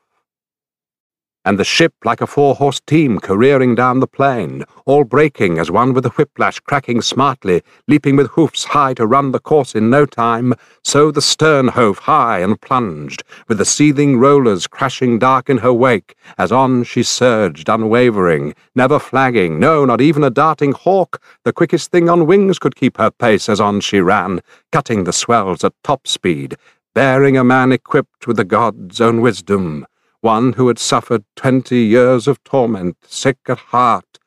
[1.46, 5.94] And the ship like a four-horse team careering down the plain, all breaking as one
[5.94, 10.04] with a whiplash cracking smartly, leaping with hoofs high to run the course in no
[10.04, 15.58] time, so the stern hove high and plunged, with the seething rollers crashing dark in
[15.58, 21.22] her wake, as on she surged unwavering, never flagging, no, not even a darting hawk,
[21.44, 24.40] the quickest thing on wings could keep her pace as on she ran,
[24.72, 26.56] cutting the swells at top speed,
[26.92, 29.86] bearing a man equipped with the god's own wisdom,
[30.20, 34.18] one who had suffered twenty years of torment, sick at heart,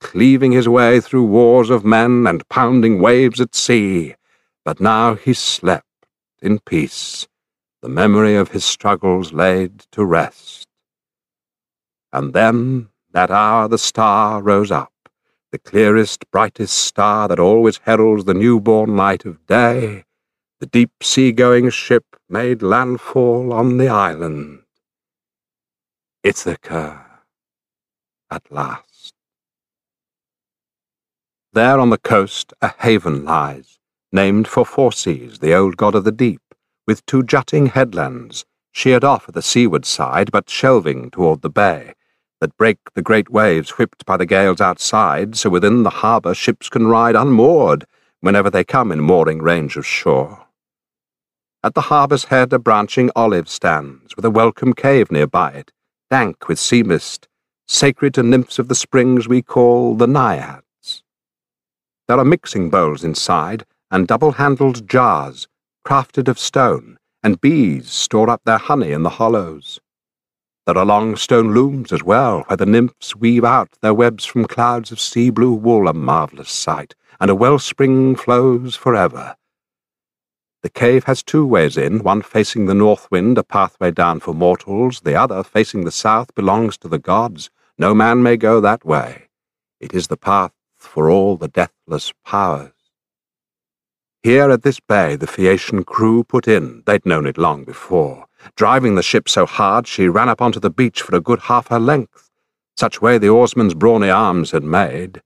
[0.00, 4.14] cleaving his way through wars of men and pounding waves at sea.
[4.64, 5.86] But now he slept
[6.42, 7.26] in peace,
[7.82, 10.66] the memory of his struggles laid to rest.
[12.12, 14.92] And then, that hour, the star rose up,
[15.52, 20.04] the clearest, brightest star that always heralds the newborn light of day.
[20.60, 24.63] The deep sea-going ship made landfall on the island.
[26.24, 27.04] Ithaca,
[28.30, 29.12] at last.
[31.52, 33.78] There on the coast a haven lies,
[34.10, 36.40] named for Phorcys, the old god of the deep,
[36.86, 41.92] with two jutting headlands, sheered off at the seaward side, but shelving toward the bay,
[42.40, 46.70] that break the great waves whipped by the gales outside, so within the harbour ships
[46.70, 47.84] can ride unmoored
[48.20, 50.46] whenever they come in mooring range of shore.
[51.62, 55.70] At the harbour's head a branching olive stands, with a welcome cave near by it,
[56.14, 57.26] dank with sea mist,
[57.66, 61.02] sacred to nymphs of the springs we call the naiads.
[62.06, 65.48] There are mixing bowls inside, and double-handled jars,
[65.84, 69.80] crafted of stone, and bees store up their honey in the hollows.
[70.66, 74.44] There are long stone looms as well, where the nymphs weave out their webs from
[74.44, 79.34] clouds of sea-blue wool, a marvellous sight, and a wellspring flows forever.
[80.64, 84.32] The cave has two ways in, one facing the north wind, a pathway down for
[84.32, 87.50] mortals, the other, facing the south, belongs to the gods.
[87.76, 89.28] No man may go that way.
[89.78, 92.72] It is the path for all the deathless powers.
[94.22, 98.24] Here at this bay the Phaeacian crew put in, they'd known it long before,
[98.56, 101.68] driving the ship so hard she ran up onto the beach for a good half
[101.68, 102.30] her length,
[102.74, 105.20] such way the oarsmen's brawny arms had made.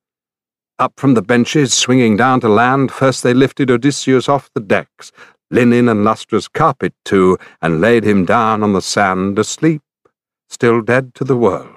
[0.81, 5.11] Up from the benches, swinging down to land, first they lifted Odysseus off the decks,
[5.51, 9.83] linen and lustrous carpet too, and laid him down on the sand asleep,
[10.49, 11.75] still dead to the world.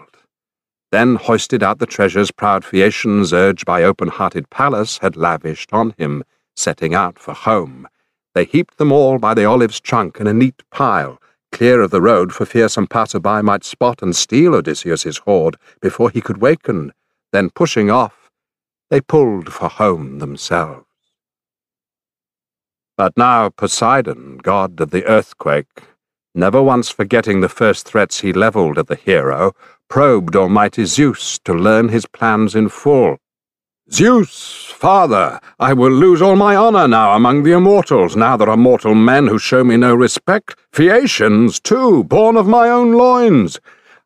[0.92, 6.24] Then hoisted out the treasures proud Phaeacians, urged by open-hearted Pallas, had lavished on him,
[6.56, 7.88] setting out for home.
[8.36, 11.20] They heaped them all by the olive's trunk in a neat pile,
[11.52, 16.12] clear of the road for fear some passer-by might spot and steal Odysseus's hoard before
[16.12, 16.94] he could waken,
[17.32, 18.21] then pushing off,
[18.92, 20.86] they pulled for home themselves.
[22.98, 25.84] But now Poseidon, god of the earthquake,
[26.36, 29.54] never once forgetting the first threats he levelled at the hero,
[29.88, 33.18] probed almighty Zeus to learn his plans in full.
[33.90, 38.58] Zeus, father, I will lose all my honour now among the immortals, now there are
[38.58, 43.58] mortal men who show me no respect, Phaeacians, too, born of my own loins.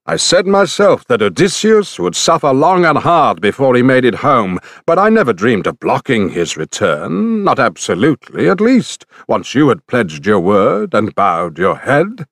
[0.07, 4.59] I said myself that Odysseus would suffer long and hard before he made it home,
[4.85, 9.87] but I never dreamed of blocking his return, not absolutely, at least, once you had
[9.87, 12.27] pledged your word and bowed your head.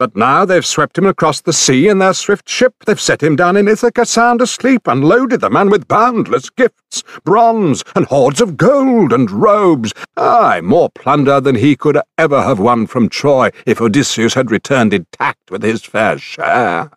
[0.00, 3.36] But now they've swept him across the sea in their swift ship, they've set him
[3.36, 8.40] down in Ithaca sound asleep, and loaded the man with boundless gifts, bronze, and hoards
[8.40, 13.50] of gold and robes, aye, more plunder than he could ever have won from Troy
[13.64, 16.90] if Odysseus had returned intact with his fair share.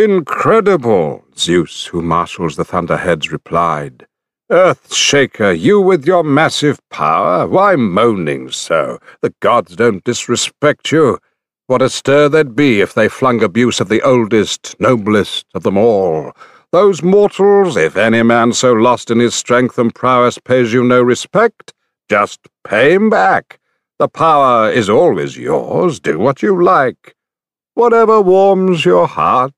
[0.00, 4.06] Incredible, Zeus, who marshals the thunderheads, replied.
[4.50, 8.98] Earthshaker, you with your massive power, why moaning so?
[9.20, 11.18] The gods don't disrespect you.
[11.66, 15.76] What a stir there'd be if they flung abuse of the oldest, noblest of them
[15.76, 16.32] all.
[16.72, 21.02] Those mortals, if any man so lost in his strength and prowess pays you no
[21.02, 21.74] respect,
[22.08, 23.60] just pay him back.
[23.98, 27.14] The power is always yours, do what you like.
[27.74, 29.52] Whatever warms your heart,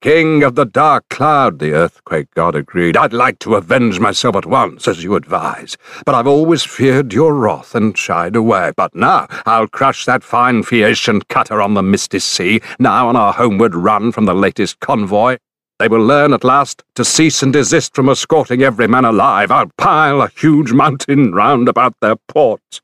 [0.00, 2.96] King of the dark cloud, the earthquake god agreed.
[2.96, 5.76] I'd like to avenge myself at once, as you advise,
[6.06, 8.72] but I've always feared your wrath and shied away.
[8.74, 13.34] But now I'll crush that fine Phaeacian cutter on the misty sea, now on our
[13.34, 15.36] homeward run from the latest convoy.
[15.78, 19.50] They will learn at last to cease and desist from escorting every man alive.
[19.50, 22.80] I'll pile a huge mountain round about their port.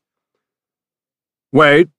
[1.51, 1.89] Wait,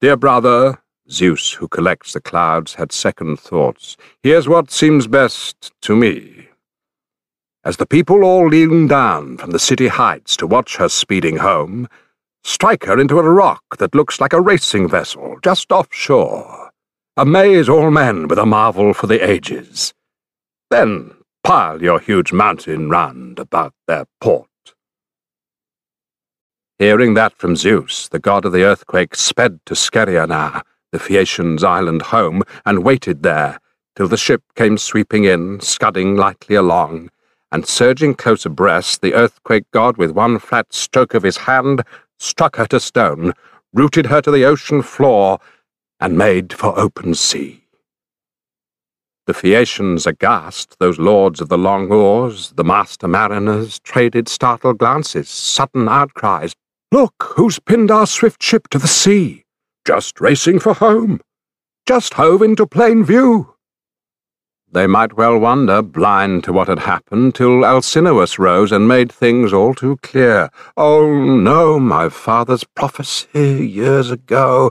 [0.00, 0.80] dear brother,
[1.10, 3.96] Zeus, who collects the clouds, had second thoughts.
[4.22, 6.48] Here's what seems best to me.
[7.64, 11.88] As the people all lean down from the city heights to watch her speeding home,
[12.42, 16.70] strike her into a rock that looks like a racing vessel just offshore.
[17.16, 19.92] Amaze all men with a marvel for the ages.
[20.70, 24.46] Then pile your huge mountain round about their port.
[26.78, 30.62] Hearing that from Zeus, the god of the earthquake sped to Scheriana,
[30.92, 33.58] the Phaeacians' island home, and waited there
[33.96, 37.10] till the ship came sweeping in, scudding lightly along,
[37.52, 41.82] and surging close abreast, the earthquake god, with one flat stroke of his hand,
[42.18, 43.32] struck her to stone,
[43.72, 45.38] rooted her to the ocean floor,
[46.00, 47.64] and made for open sea.
[49.26, 55.28] The Phaeacians aghast, those lords of the long oars, the master mariners, traded startled glances,
[55.28, 56.54] sudden outcries,
[56.92, 59.44] Look, who's pinned our swift ship to the sea?
[59.86, 61.20] Just racing for home.
[61.86, 63.54] Just hove into plain view.
[64.72, 69.52] They might well wonder, blind to what had happened, till Alcinous rose and made things
[69.52, 70.50] all too clear.
[70.76, 74.70] Oh, no, my father's prophecy years ago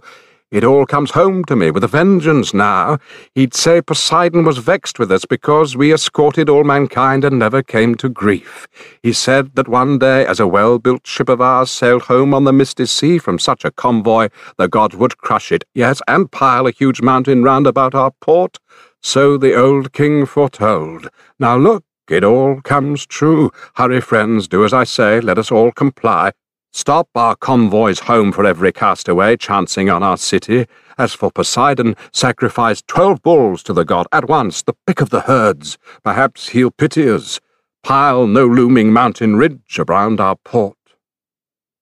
[0.52, 2.98] it all comes home to me with a vengeance now.
[3.36, 7.94] He'd say Poseidon was vexed with us because we escorted all mankind and never came
[7.96, 8.68] to grief.
[9.04, 12.54] He said that one day, as a well-built ship of ours sailed home on the
[12.54, 16.72] misty sea from such a convoy, the gods would crush it, yes, and pile a
[16.72, 18.58] huge mountain round about our port.
[19.02, 21.10] So the old king foretold.
[21.38, 23.52] Now look, it all comes true.
[23.76, 26.32] Hurry, friends, do as I say, let us all comply.
[26.72, 30.68] Stop our convoys home for every castaway chancing on our city.
[30.98, 35.22] As for Poseidon, sacrifice twelve bulls to the god at once, the pick of the
[35.22, 35.78] herds.
[36.04, 37.40] Perhaps he'll pity us.
[37.82, 40.76] Pile no looming mountain ridge around our port.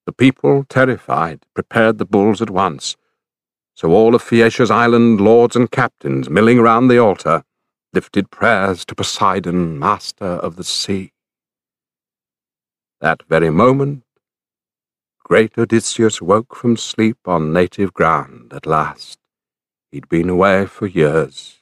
[0.06, 2.96] The people, terrified, prepared the bulls at once.
[3.74, 7.44] So all of Phaeacia's island lords and captains, milling round the altar,
[7.94, 11.12] lifted prayers to Poseidon, master of the sea.
[13.02, 14.04] That very moment,
[15.28, 19.20] Great Odysseus woke from sleep on native ground at last.
[19.92, 21.58] He'd been away for years,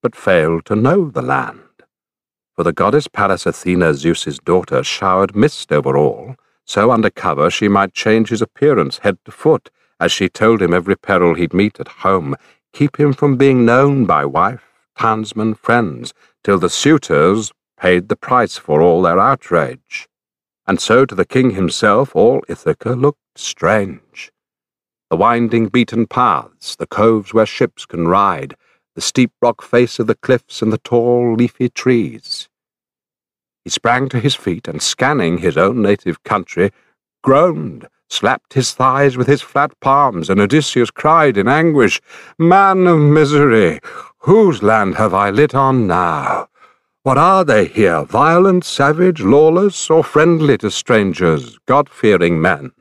[0.00, 1.82] but failed to know the land.
[2.54, 7.66] For the goddess Pallas Athena, Zeus's daughter, showered mist over all, so under cover she
[7.66, 9.68] might change his appearance head to foot,
[9.98, 12.36] as she told him every peril he'd meet at home,
[12.72, 18.56] keep him from being known by wife, townsmen, friends, till the suitors paid the price
[18.56, 20.06] for all their outrage
[20.66, 24.32] and so to the king himself all Ithaca looked strange.
[25.10, 28.56] The winding beaten paths, the coves where ships can ride,
[28.96, 32.48] the steep rock face of the cliffs and the tall leafy trees.
[33.62, 36.72] He sprang to his feet and, scanning his own native country,
[37.22, 42.00] groaned, slapped his thighs with his flat palms, and Odysseus cried in anguish,
[42.38, 43.80] Man of misery,
[44.18, 46.48] whose land have I lit on now?
[47.06, 52.72] What are they here, violent, savage, lawless, or friendly to strangers, God-fearing men?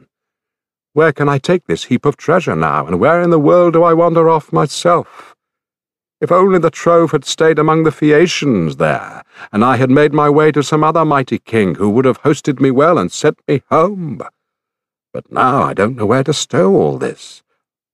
[0.94, 3.84] Where can I take this heap of treasure now, and where in the world do
[3.84, 5.36] I wander off myself?
[6.20, 9.22] If only the trove had stayed among the Phaeacians there,
[9.52, 12.60] and I had made my way to some other mighty king who would have hosted
[12.60, 14.24] me well and sent me home.
[15.14, 17.44] But now I don't know where to stow all this,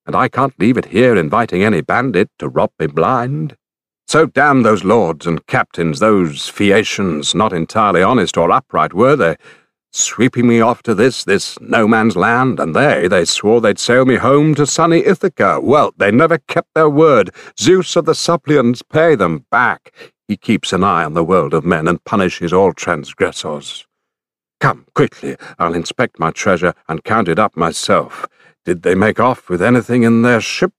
[0.06, 3.58] and I can't leave it here inviting any bandit to rob me blind.
[4.12, 9.38] So damn those lords and captains, those Phaeacians, not entirely honest or upright, were they?
[9.94, 14.04] Sweeping me off to this, this no man's land, and they, they swore they'd sail
[14.04, 15.62] me home to sunny Ithaca.
[15.64, 17.34] Well, they never kept their word.
[17.58, 19.94] Zeus of the suppliants, pay them back.
[20.28, 23.88] He keeps an eye on the world of men and punishes all transgressors.
[24.60, 28.28] Come, quickly, I'll inspect my treasure and count it up myself.
[28.66, 30.74] Did they make off with anything in their ship?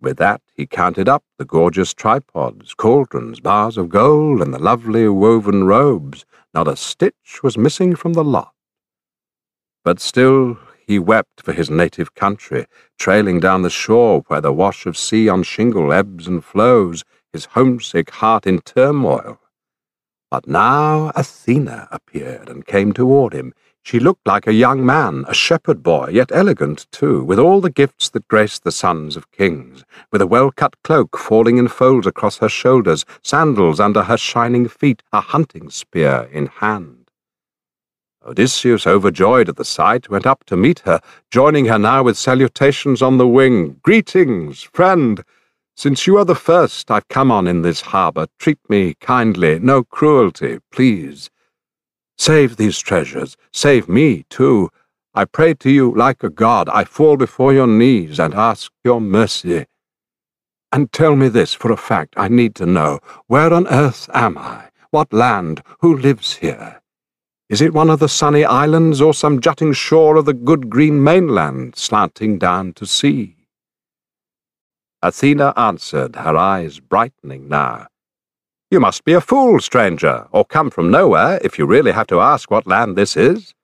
[0.00, 5.08] With that he counted up the gorgeous tripods, cauldrons, bars of gold, and the lovely
[5.08, 6.26] woven robes.
[6.52, 8.52] Not a stitch was missing from the lot.
[9.84, 12.66] But still he wept for his native country,
[12.98, 17.44] trailing down the shore where the wash of sea on shingle ebbs and flows, his
[17.44, 19.38] homesick heart in turmoil.
[20.28, 23.54] But now Athena appeared and came toward him,
[23.88, 27.70] she looked like a young man, a shepherd boy, yet elegant too, with all the
[27.70, 29.82] gifts that grace the sons of kings,
[30.12, 35.02] with a well-cut cloak falling in folds across her shoulders, sandals under her shining feet,
[35.10, 37.10] a hunting spear in hand.
[38.26, 43.00] Odysseus, overjoyed at the sight, went up to meet her, joining her now with salutations
[43.00, 43.80] on the wing.
[43.82, 45.24] Greetings, friend!
[45.78, 49.82] Since you are the first I've come on in this harbour, treat me kindly, no
[49.82, 51.30] cruelty, please.
[52.18, 54.70] Save these treasures, save me, too.
[55.14, 56.68] I pray to you like a god.
[56.68, 59.66] I fall before your knees and ask your mercy.
[60.70, 62.98] And tell me this for a fact I need to know.
[63.26, 64.68] Where on earth am I?
[64.90, 65.62] What land?
[65.80, 66.82] Who lives here?
[67.48, 71.02] Is it one of the sunny islands or some jutting shore of the good green
[71.02, 73.36] mainland slanting down to sea?
[75.00, 77.86] Athena answered, her eyes brightening now.
[78.70, 82.20] You must be a fool, stranger, or come from nowhere if you really have to
[82.20, 83.54] ask what land this is.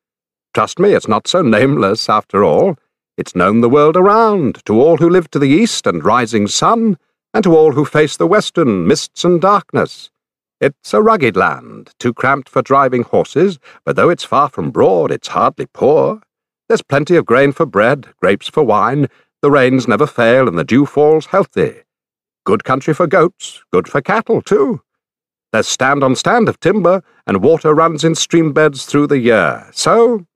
[0.54, 2.76] Trust me, it's not so nameless after all.
[3.18, 6.96] It's known the world around, to all who live to the east and rising sun,
[7.34, 10.10] and to all who face the western mists and darkness.
[10.58, 15.10] It's a rugged land, too cramped for driving horses, but though it's far from broad,
[15.10, 16.22] it's hardly poor.
[16.66, 19.08] There's plenty of grain for bread, grapes for wine,
[19.42, 21.82] the rains never fail and the dew falls healthy.
[22.46, 24.80] Good country for goats, good for cattle, too.
[25.54, 29.68] There's stand on stand of timber, and water runs in stream beds through the year.
[29.70, 30.26] So,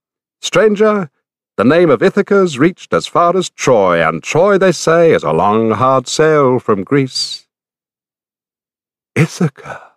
[0.40, 1.10] stranger,
[1.56, 5.32] the name of Ithaca's reached as far as Troy, and Troy, they say, is a
[5.32, 7.48] long, hard sail from Greece.
[9.16, 9.94] Ithaca!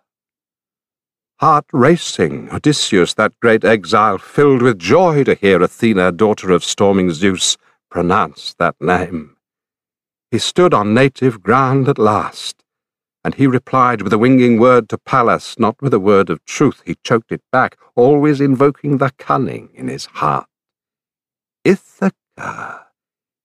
[1.38, 7.12] Heart racing, Odysseus, that great exile, filled with joy to hear Athena, daughter of storming
[7.12, 7.56] Zeus,
[7.92, 9.36] pronounce that name.
[10.32, 12.64] He stood on native ground at last,
[13.24, 16.82] and he replied with a winging word to Pallas, not with a word of truth.
[16.84, 20.46] He choked it back, always invoking the cunning in his heart.
[21.64, 22.86] Ithaca.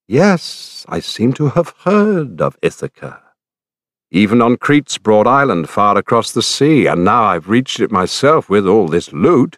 [0.07, 3.21] Yes, I seem to have heard of Ithaca.
[4.09, 8.49] Even on Crete's broad island far across the sea, and now I've reached it myself
[8.49, 9.57] with all this loot.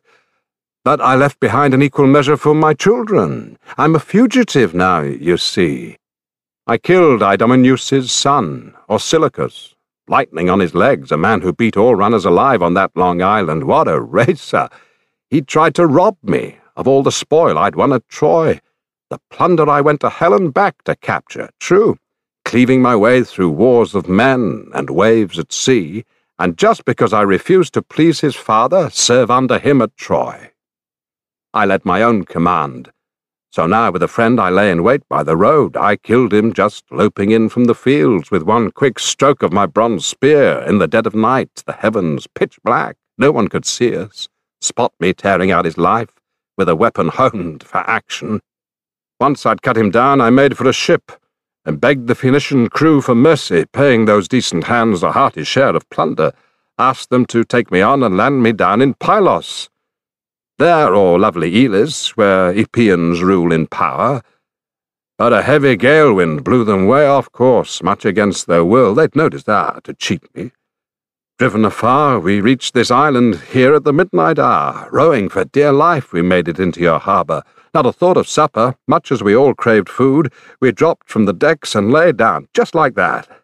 [0.83, 3.57] But I left behind an equal measure for my children.
[3.77, 5.97] I'm a fugitive now, you see.
[6.65, 9.75] I killed Idomeneus's son, Orsilochus,
[10.09, 13.63] lightning on his legs, a man who beat all runners alive on that long island.
[13.65, 14.67] What a racer!
[15.29, 18.59] He tried to rob me of all the spoil I'd won at Troy.
[19.09, 21.97] The plunder I went to hell and back to capture, true,
[22.45, 26.05] cleaving my way through wars of men and waves at sea,
[26.39, 30.51] and just because I refused to please his father, serve under him at Troy.
[31.53, 32.91] I led my own command.
[33.51, 35.75] So now, with a friend, I lay in wait by the road.
[35.75, 39.65] I killed him just loping in from the fields with one quick stroke of my
[39.65, 42.95] bronze spear in the dead of night, the heavens pitch black.
[43.17, 44.29] No one could see us,
[44.61, 46.13] spot me tearing out his life,
[46.57, 48.39] with a weapon honed for action.
[49.19, 51.11] Once I'd cut him down, I made for a ship
[51.65, 55.89] and begged the Phoenician crew for mercy, paying those decent hands a hearty share of
[55.89, 56.33] plunder,
[56.77, 59.69] asked them to take me on and land me down in Pylos
[60.59, 64.21] there, or lovely Elis, where Epeans rule in power.
[65.17, 68.93] But a heavy gale wind blew them way off course, much against their will.
[68.93, 70.51] They'd noticed that to cheat me.
[71.39, 74.89] Driven afar, we reached this island here at the midnight hour.
[74.91, 77.43] Rowing for dear life, we made it into your harbour.
[77.73, 80.33] Not a thought of supper, much as we all craved food.
[80.59, 83.38] We dropped from the decks and lay down, just like that.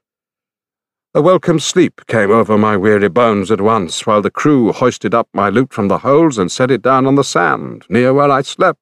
[1.16, 5.30] A welcome sleep came over my weary bones at once, while the crew hoisted up
[5.34, 8.42] my loot from the holds and set it down on the sand, near where I
[8.42, 8.82] slept.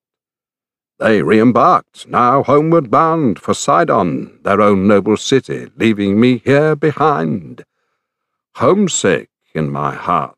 [0.97, 7.65] They re-embarked, now homeward bound for Sidon, their own noble city, leaving me here behind,
[8.55, 10.35] homesick in my heart.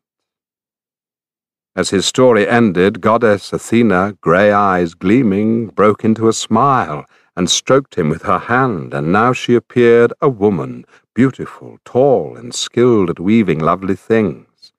[1.74, 7.06] As his story ended, goddess Athena, grey eyes gleaming, broke into a smile
[7.36, 10.84] and stroked him with her hand, and now she appeared a woman,
[11.14, 14.72] beautiful, tall, and skilled at weaving lovely things.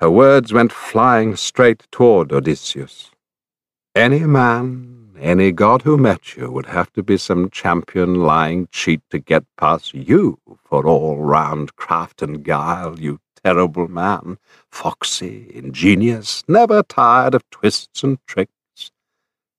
[0.00, 3.12] Her words went flying straight toward Odysseus.
[3.94, 9.00] Any man, any god who met you would have to be some champion lying cheat
[9.10, 14.38] to get past you for all-round craft and guile, you terrible man,
[14.70, 18.90] foxy, ingenious, never tired of twists and tricks.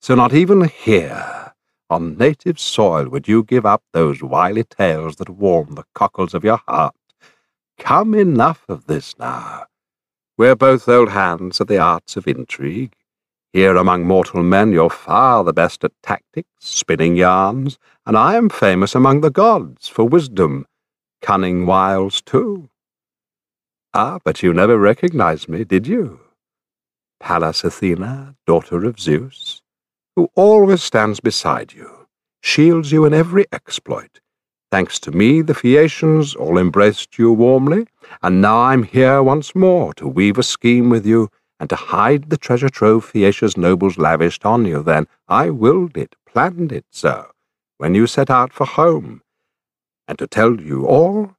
[0.01, 1.44] So not even here
[1.89, 6.43] on native soil would you give up those wily tales that warm the cockles of
[6.43, 6.95] your heart?
[7.77, 9.65] Come, enough of this now.
[10.37, 12.93] We're both old hands at the arts of intrigue.
[13.53, 18.49] Here among mortal men you're far the best at tactics, spinning yarns, and I am
[18.49, 20.65] famous among the gods for wisdom,
[21.21, 22.69] cunning wiles too.
[23.93, 26.19] Ah, but you never recognized me, did you?
[27.21, 29.61] Pallas Athena, daughter of Zeus,
[30.15, 32.07] who always stands beside you,
[32.41, 34.21] shields you in every exploit.
[34.71, 37.87] Thanks to me, the Phaeacians all embraced you warmly,
[38.23, 42.29] and now I'm here once more to weave a scheme with you and to hide
[42.29, 44.81] the treasure trove Phaeacia's nobles lavished on you.
[44.81, 47.31] Then I willed it, planned it so,
[47.77, 49.21] when you set out for home,
[50.07, 51.35] and to tell you all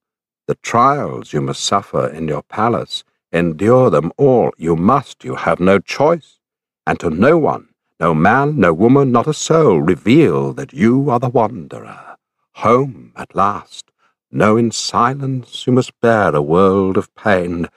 [0.47, 4.53] the trials you must suffer in your palace, endure them all.
[4.57, 6.39] You must, you have no choice,
[6.87, 7.69] and to no one
[7.99, 12.17] no man, no woman, not a soul reveal that you are the wanderer.
[12.57, 13.91] Home at last.
[14.31, 17.69] Know in silence you must bear a world of pain.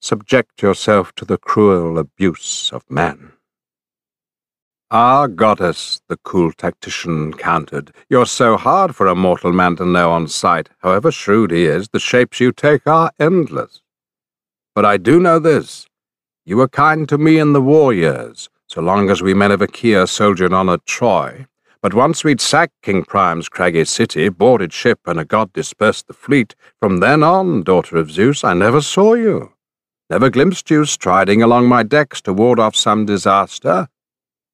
[0.00, 3.32] Subject yourself to the cruel abuse of men.
[4.90, 10.12] Ah, goddess, the cool tactician countered, you're so hard for a mortal man to know
[10.12, 10.68] on sight.
[10.78, 13.80] However shrewd he is, the shapes you take are endless.
[14.72, 15.86] But I do know this.
[16.44, 19.60] You were kind to me in the war years, so long as we men of
[19.60, 21.46] Achaea soldiered on at Troy.
[21.80, 26.12] But once we'd sacked King Priam's craggy city, boarded ship, and a god dispersed the
[26.12, 29.52] fleet, from then on, daughter of Zeus, I never saw you.
[30.10, 33.86] Never glimpsed you striding along my decks to ward off some disaster.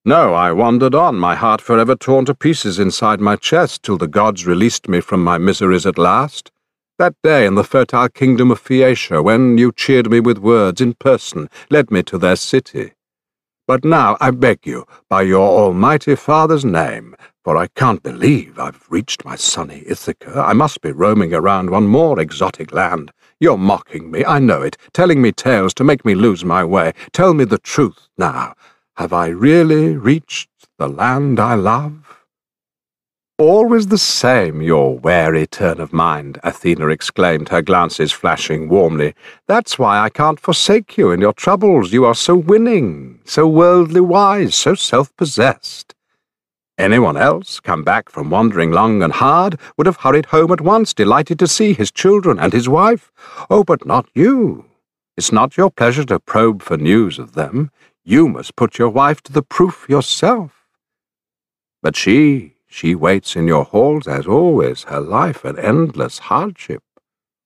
[0.04, 4.06] No, I wandered on, my heart forever torn to pieces inside my chest, till the
[4.06, 6.50] gods released me from my miseries at last.
[6.98, 10.92] That day in the fertile kingdom of Phaeacia, when you cheered me with words in
[10.92, 12.92] person, led me to their city.
[13.70, 17.14] But now I beg you, by your almighty father's name,
[17.44, 20.42] for I can't believe I've reached my sunny Ithaca.
[20.44, 23.12] I must be roaming around one more exotic land.
[23.38, 26.94] You're mocking me, I know it, telling me tales to make me lose my way.
[27.12, 28.54] Tell me the truth now.
[28.96, 32.19] Have I really reached the land I love?
[33.40, 39.14] Always the same, your wary turn of mind, Athena exclaimed, her glances flashing warmly.
[39.46, 41.90] That's why I can't forsake you in your troubles.
[41.90, 45.94] You are so winning, so worldly wise, so self-possessed.
[46.76, 50.92] Anyone else, come back from wandering long and hard, would have hurried home at once,
[50.92, 53.10] delighted to see his children and his wife.
[53.48, 54.66] Oh, but not you.
[55.16, 57.70] It's not your pleasure to probe for news of them.
[58.04, 60.66] You must put your wife to the proof yourself.
[61.82, 66.82] But she, she waits in your halls as always, her life an endless hardship,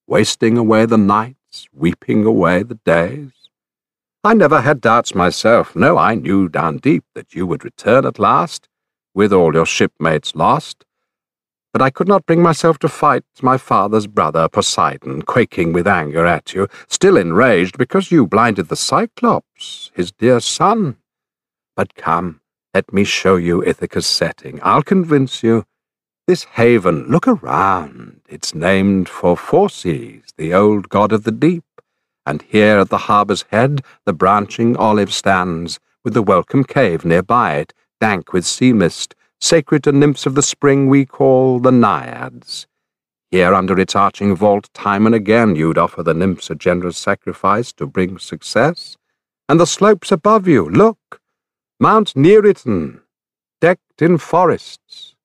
[0.07, 3.33] wasting away the nights, weeping away the days.
[4.23, 5.75] I never had doubts myself.
[5.75, 8.69] No, I knew down deep that you would return at last,
[9.15, 10.85] with all your shipmates lost
[11.75, 16.25] but I could not bring myself to fight my father's brother Poseidon, quaking with anger
[16.25, 20.99] at you, still enraged because you blinded the Cyclops, his dear son.
[21.75, 22.41] But come,
[22.75, 24.59] let me show you Ithaca's setting.
[24.61, 25.65] I'll convince you.
[26.27, 28.21] This haven, look around.
[28.29, 31.65] It's named for Phorcys, the old god of the deep.
[32.27, 37.23] And here at the harbour's head the branching olive stands, with the welcome cave near
[37.23, 41.71] by it, dank with sea mist, sacred to nymphs of the spring we call the
[41.71, 42.67] Naiads.
[43.31, 47.73] Here under its arching vault, time and again you'd offer the nymphs a generous sacrifice
[47.75, 48.97] to bring success.
[49.49, 51.21] And the slopes above you, look,
[51.81, 53.01] Mount Neriton,
[53.61, 55.17] decked in forests.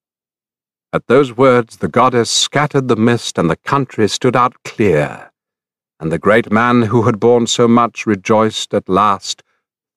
[0.91, 5.29] At those words the goddess scattered the mist, and the country stood out clear.
[5.99, 9.43] And the great man who had borne so much rejoiced at last,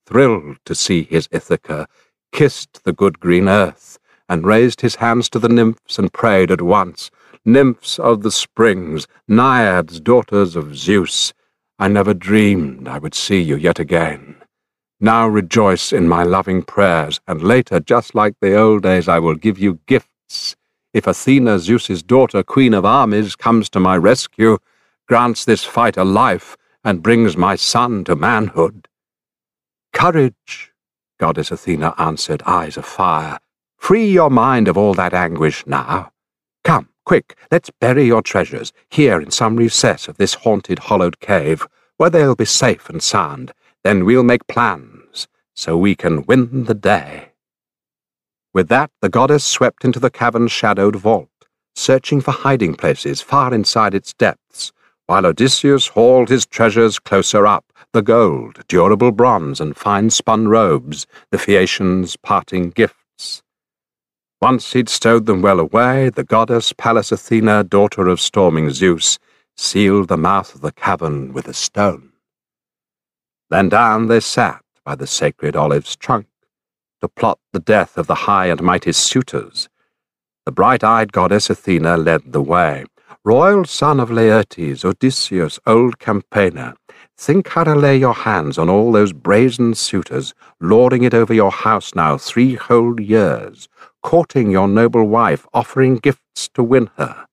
[0.05, 1.89] thrilled to see his Ithaca,
[2.33, 3.99] kissed the good green earth,
[4.29, 7.11] and raised his hands to the nymphs and prayed at once.
[7.47, 11.33] Nymphs of the springs, naiads, daughters of Zeus,
[11.79, 14.42] I never dreamed I would see you yet again.
[15.05, 19.35] Now rejoice in my loving prayers, and later, just like the old days, I will
[19.35, 20.55] give you gifts.
[20.95, 24.59] If Athena, Zeus's daughter, queen of armies, comes to my rescue,
[25.09, 28.87] grants this fight a life, and brings my son to manhood.
[29.93, 30.73] Courage,
[31.19, 33.41] Goddess Athena answered, eyes afire.
[33.79, 36.13] Free your mind of all that anguish now.
[36.63, 41.67] Come, quick, let's bury your treasures here in some recess of this haunted, hollowed cave,
[41.97, 43.53] where they'll be safe and sound.
[43.85, 44.92] Then we'll make plans,
[45.55, 47.29] so we can win the day.
[48.55, 51.29] With that, the goddess swept into the cavern's shadowed vault,
[51.75, 54.73] searching for hiding places far inside its depths,
[55.07, 61.39] while Odysseus hauled his treasures closer up, the gold, durable bronze, and fine-spun robes, the
[61.39, 63.43] Phaeacians' parting gifts.
[64.41, 69.19] Once he'd stowed them well away, the goddess Pallas Athena, daughter of storming Zeus,
[69.57, 72.13] sealed the mouth of the cavern with a stone.
[73.51, 76.27] Then down they sat by the sacred olive's trunk
[77.01, 79.69] to plot the death of the high and mighty suitors.
[80.47, 82.85] The bright-eyed goddess Athena led the way.
[83.25, 86.75] Royal son of Laertes, Odysseus, old campaigner,
[87.17, 91.53] think how to lay your hands on all those brazen suitors, lording it over your
[91.53, 93.69] house now three whole years,
[94.03, 97.27] courting your noble wife, offering gifts to win her.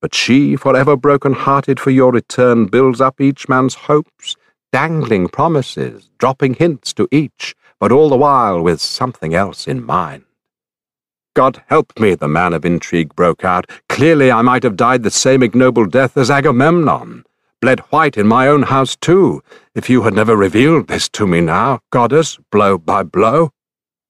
[0.00, 4.36] But she, forever broken-hearted for your return, builds up each man's hopes,
[4.76, 10.22] dangling promises, dropping hints to each, but all the while with something else in mind.
[11.34, 13.70] God help me, the man of intrigue broke out.
[13.88, 17.24] Clearly I might have died the same ignoble death as Agamemnon,
[17.62, 19.42] bled white in my own house too,
[19.74, 23.52] if you had never revealed this to me now, goddess, blow by blow.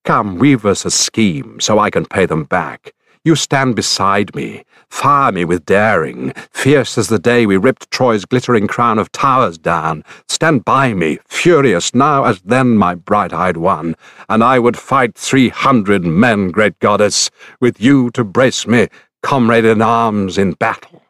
[0.05, 2.93] Come, weave us a scheme, so I can pay them back.
[3.27, 8.25] You stand beside me, fire me with daring, fierce as the day we ripped Troy's
[8.25, 10.05] glittering crown of towers down.
[10.29, 13.97] Stand by me, furious now as then, my bright-eyed one,
[14.29, 18.87] and I would fight three hundred men, great goddess, with you to brace me,
[19.25, 21.03] comrade in arms in battle.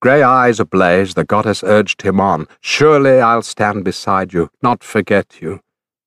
[0.00, 2.46] Grey eyes ablaze, the goddess urged him on.
[2.60, 5.58] Surely I'll stand beside you, not forget you,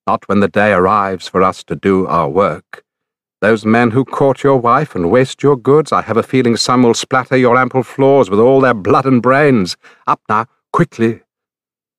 [0.07, 2.86] not when the day arrives for us to do our work.
[3.42, 6.84] Those men who court your wife and waste your goods, I have a feeling some
[6.84, 9.78] will splatter your ample floors with all their blood and brains.
[10.08, 11.22] Up now, quickly.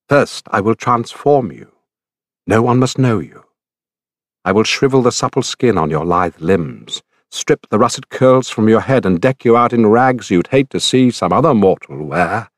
[0.08, 1.72] First, I will transform you.
[2.46, 3.44] No one must know you.
[4.44, 8.68] I will shrivel the supple skin on your lithe limbs strip the russet curls from
[8.68, 12.04] your head and deck you out in rags you'd hate to see some other mortal
[12.04, 12.50] wear.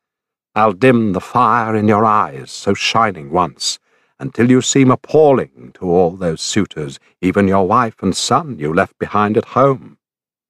[0.54, 3.78] I'll dim the fire in your eyes, so shining once,
[4.22, 8.96] until you seem appalling to all those suitors, even your wife and son you left
[9.00, 9.98] behind at home.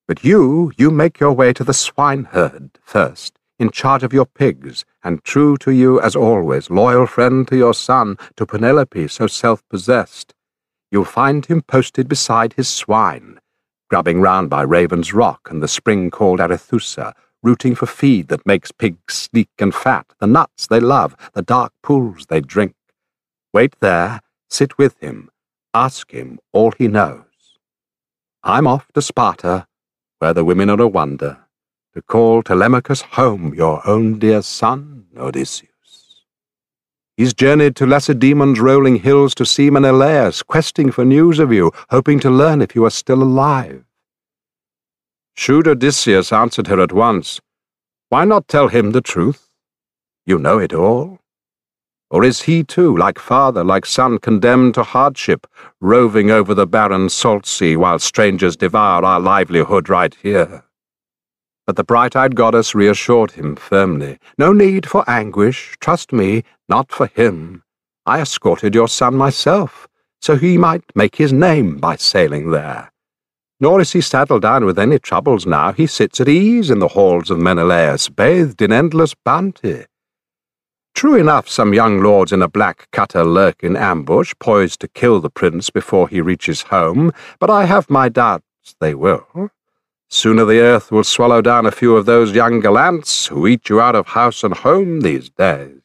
[0.07, 4.85] But you, you make your way to the swineherd first, in charge of your pigs,
[5.03, 10.35] and true to you as always, loyal friend to your son, to Penelope so self-possessed.
[10.91, 13.41] You'll find him posted beside his swine,
[13.89, 18.71] grubbing round by Raven's Rock and the spring called Arethusa, rooting for feed that makes
[18.71, 22.75] pigs sleek and fat, the nuts they love, the dark pools they drink.
[23.53, 25.31] Wait there, sit with him,
[25.75, 27.25] ask him all he knows.
[28.43, 29.67] I'm off to Sparta,
[30.19, 31.39] where the women are a wonder,
[31.95, 35.69] to call Telemachus home, your own dear son, Odysseus.
[37.17, 42.19] He's journeyed to Lacedaemon's rolling hills to see Menelaus, questing for news of you, hoping
[42.21, 43.85] to learn if you are still alive.
[45.35, 47.41] Shrewd Odysseus answered her at once,
[48.09, 49.49] Why not tell him the truth?
[50.25, 51.22] You know it all.
[52.13, 55.47] Or is he too, like father, like son, condemned to hardship,
[55.81, 60.63] roving over the barren salt sea while strangers devour our livelihood right here?
[61.67, 64.19] But the bright-eyed goddess reassured him firmly.
[64.37, 67.63] No need for anguish, trust me, not for him.
[68.05, 69.89] I escorted your son myself,
[70.21, 72.93] so he might make his name by sailing there.
[73.59, 75.73] Nor is he saddled down with any troubles now.
[75.73, 79.87] He sits at ease in the halls of Menelaus, bathed in endless bounty.
[80.95, 85.21] True enough, some young lords in a black cutter lurk in ambush, poised to kill
[85.21, 89.51] the prince before he reaches home, but I have my doubts they will.
[90.09, 93.81] Sooner the earth will swallow down a few of those young gallants who eat you
[93.81, 95.81] out of house and home these days.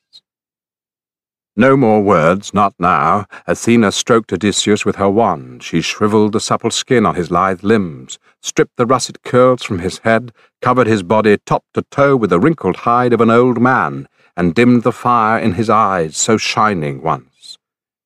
[1.55, 3.25] No more words, not now.
[3.47, 5.63] Athena stroked Odysseus with her wand.
[5.63, 9.97] She shriveled the supple skin on his lithe limbs, stripped the russet curls from his
[9.99, 14.07] head, covered his body top to toe with the wrinkled hide of an old man,
[14.37, 17.57] and dimmed the fire in his eyes so shining once.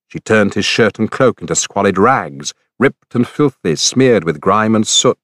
[0.07, 4.73] She turned his shirt and cloak into squalid rags, ripped and filthy, smeared with grime
[4.73, 5.19] and soot,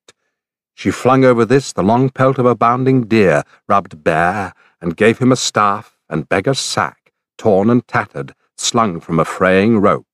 [0.78, 5.18] she flung over this the long pelt of a bounding deer, rubbed bare, and gave
[5.18, 10.06] him a staff and beggar's sack, torn and tattered, slung from a fraying rope.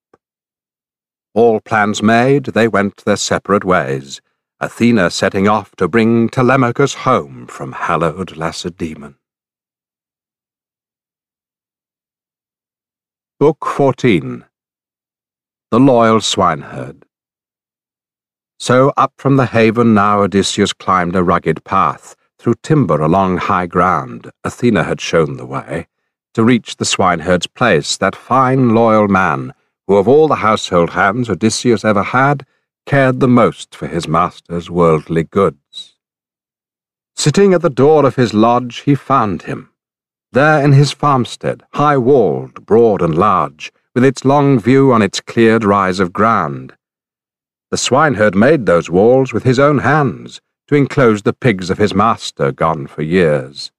[1.34, 4.22] All plans made, they went their separate ways,
[4.62, 9.16] Athena setting off to bring Telemachus home from hallowed Lacedaemon.
[13.44, 14.46] Book 14
[15.70, 17.04] The Loyal Swineherd
[18.58, 23.66] so up from the haven now Odysseus climbed a rugged path, through timber along high
[23.66, 25.88] ground, Athena had shown the way,
[26.36, 29.54] to reach the swineherd's place, that fine loyal man,
[29.88, 32.46] who of all the household hands Odysseus ever had,
[32.86, 35.98] cared the most for his master's worldly goods.
[37.14, 39.73] Sitting at the door of his lodge he found him,
[40.34, 45.64] there in his farmstead, high-walled, broad and large, with its long view on its cleared
[45.64, 46.74] rise of ground,
[47.74, 51.92] the swineherd made those walls with his own hands to enclose the pigs of his
[51.92, 53.72] master gone for years.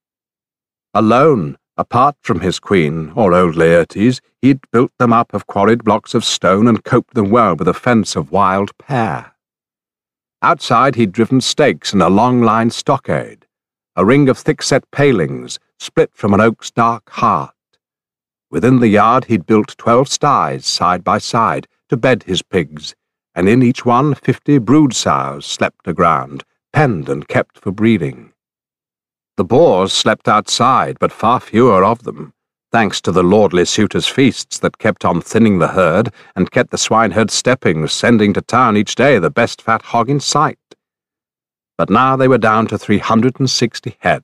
[0.92, 6.12] Alone, apart from his queen, or old Laertes, he'd built them up of quarried blocks
[6.12, 9.30] of stone and coped them well with a fence of wild pear.
[10.42, 13.46] Outside he'd driven stakes and a long-line stockade,
[13.94, 17.54] a ring of thick-set palings split from an oak's dark heart.
[18.50, 22.94] Within the yard he'd built twelve sties side by side to bed his pigs,
[23.34, 28.32] and in each one fifty brood sows slept aground, penned and kept for breeding.
[29.36, 32.32] The boars slept outside, but far fewer of them,
[32.72, 36.78] thanks to the lordly suitors' feasts that kept on thinning the herd and kept the
[36.78, 40.58] swineherd stepping, sending to town each day the best fat hog in sight.
[41.76, 44.22] But now they were down to three hundred and sixty head.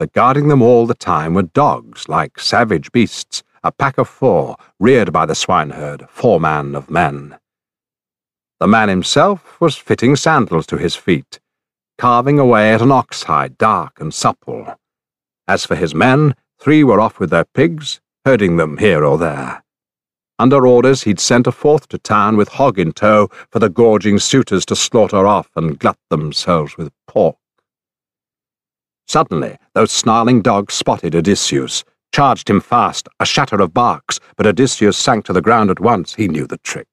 [0.00, 4.56] But guarding them all the time were dogs, like savage beasts, a pack of four,
[4.78, 7.36] reared by the swineherd, foreman of men.
[8.60, 11.38] The man himself was fitting sandals to his feet,
[11.98, 14.74] carving away at an ox hide, dark and supple.
[15.46, 19.62] As for his men, three were off with their pigs, herding them here or there.
[20.38, 24.18] Under orders, he'd sent a fourth to town with hog in tow for the gorging
[24.18, 27.36] suitors to slaughter off and glut themselves with pork.
[29.10, 31.82] Suddenly, those snarling dogs spotted Odysseus,
[32.14, 36.14] charged him fast, a shatter of barks, but Odysseus sank to the ground at once.
[36.14, 36.86] He knew the trick.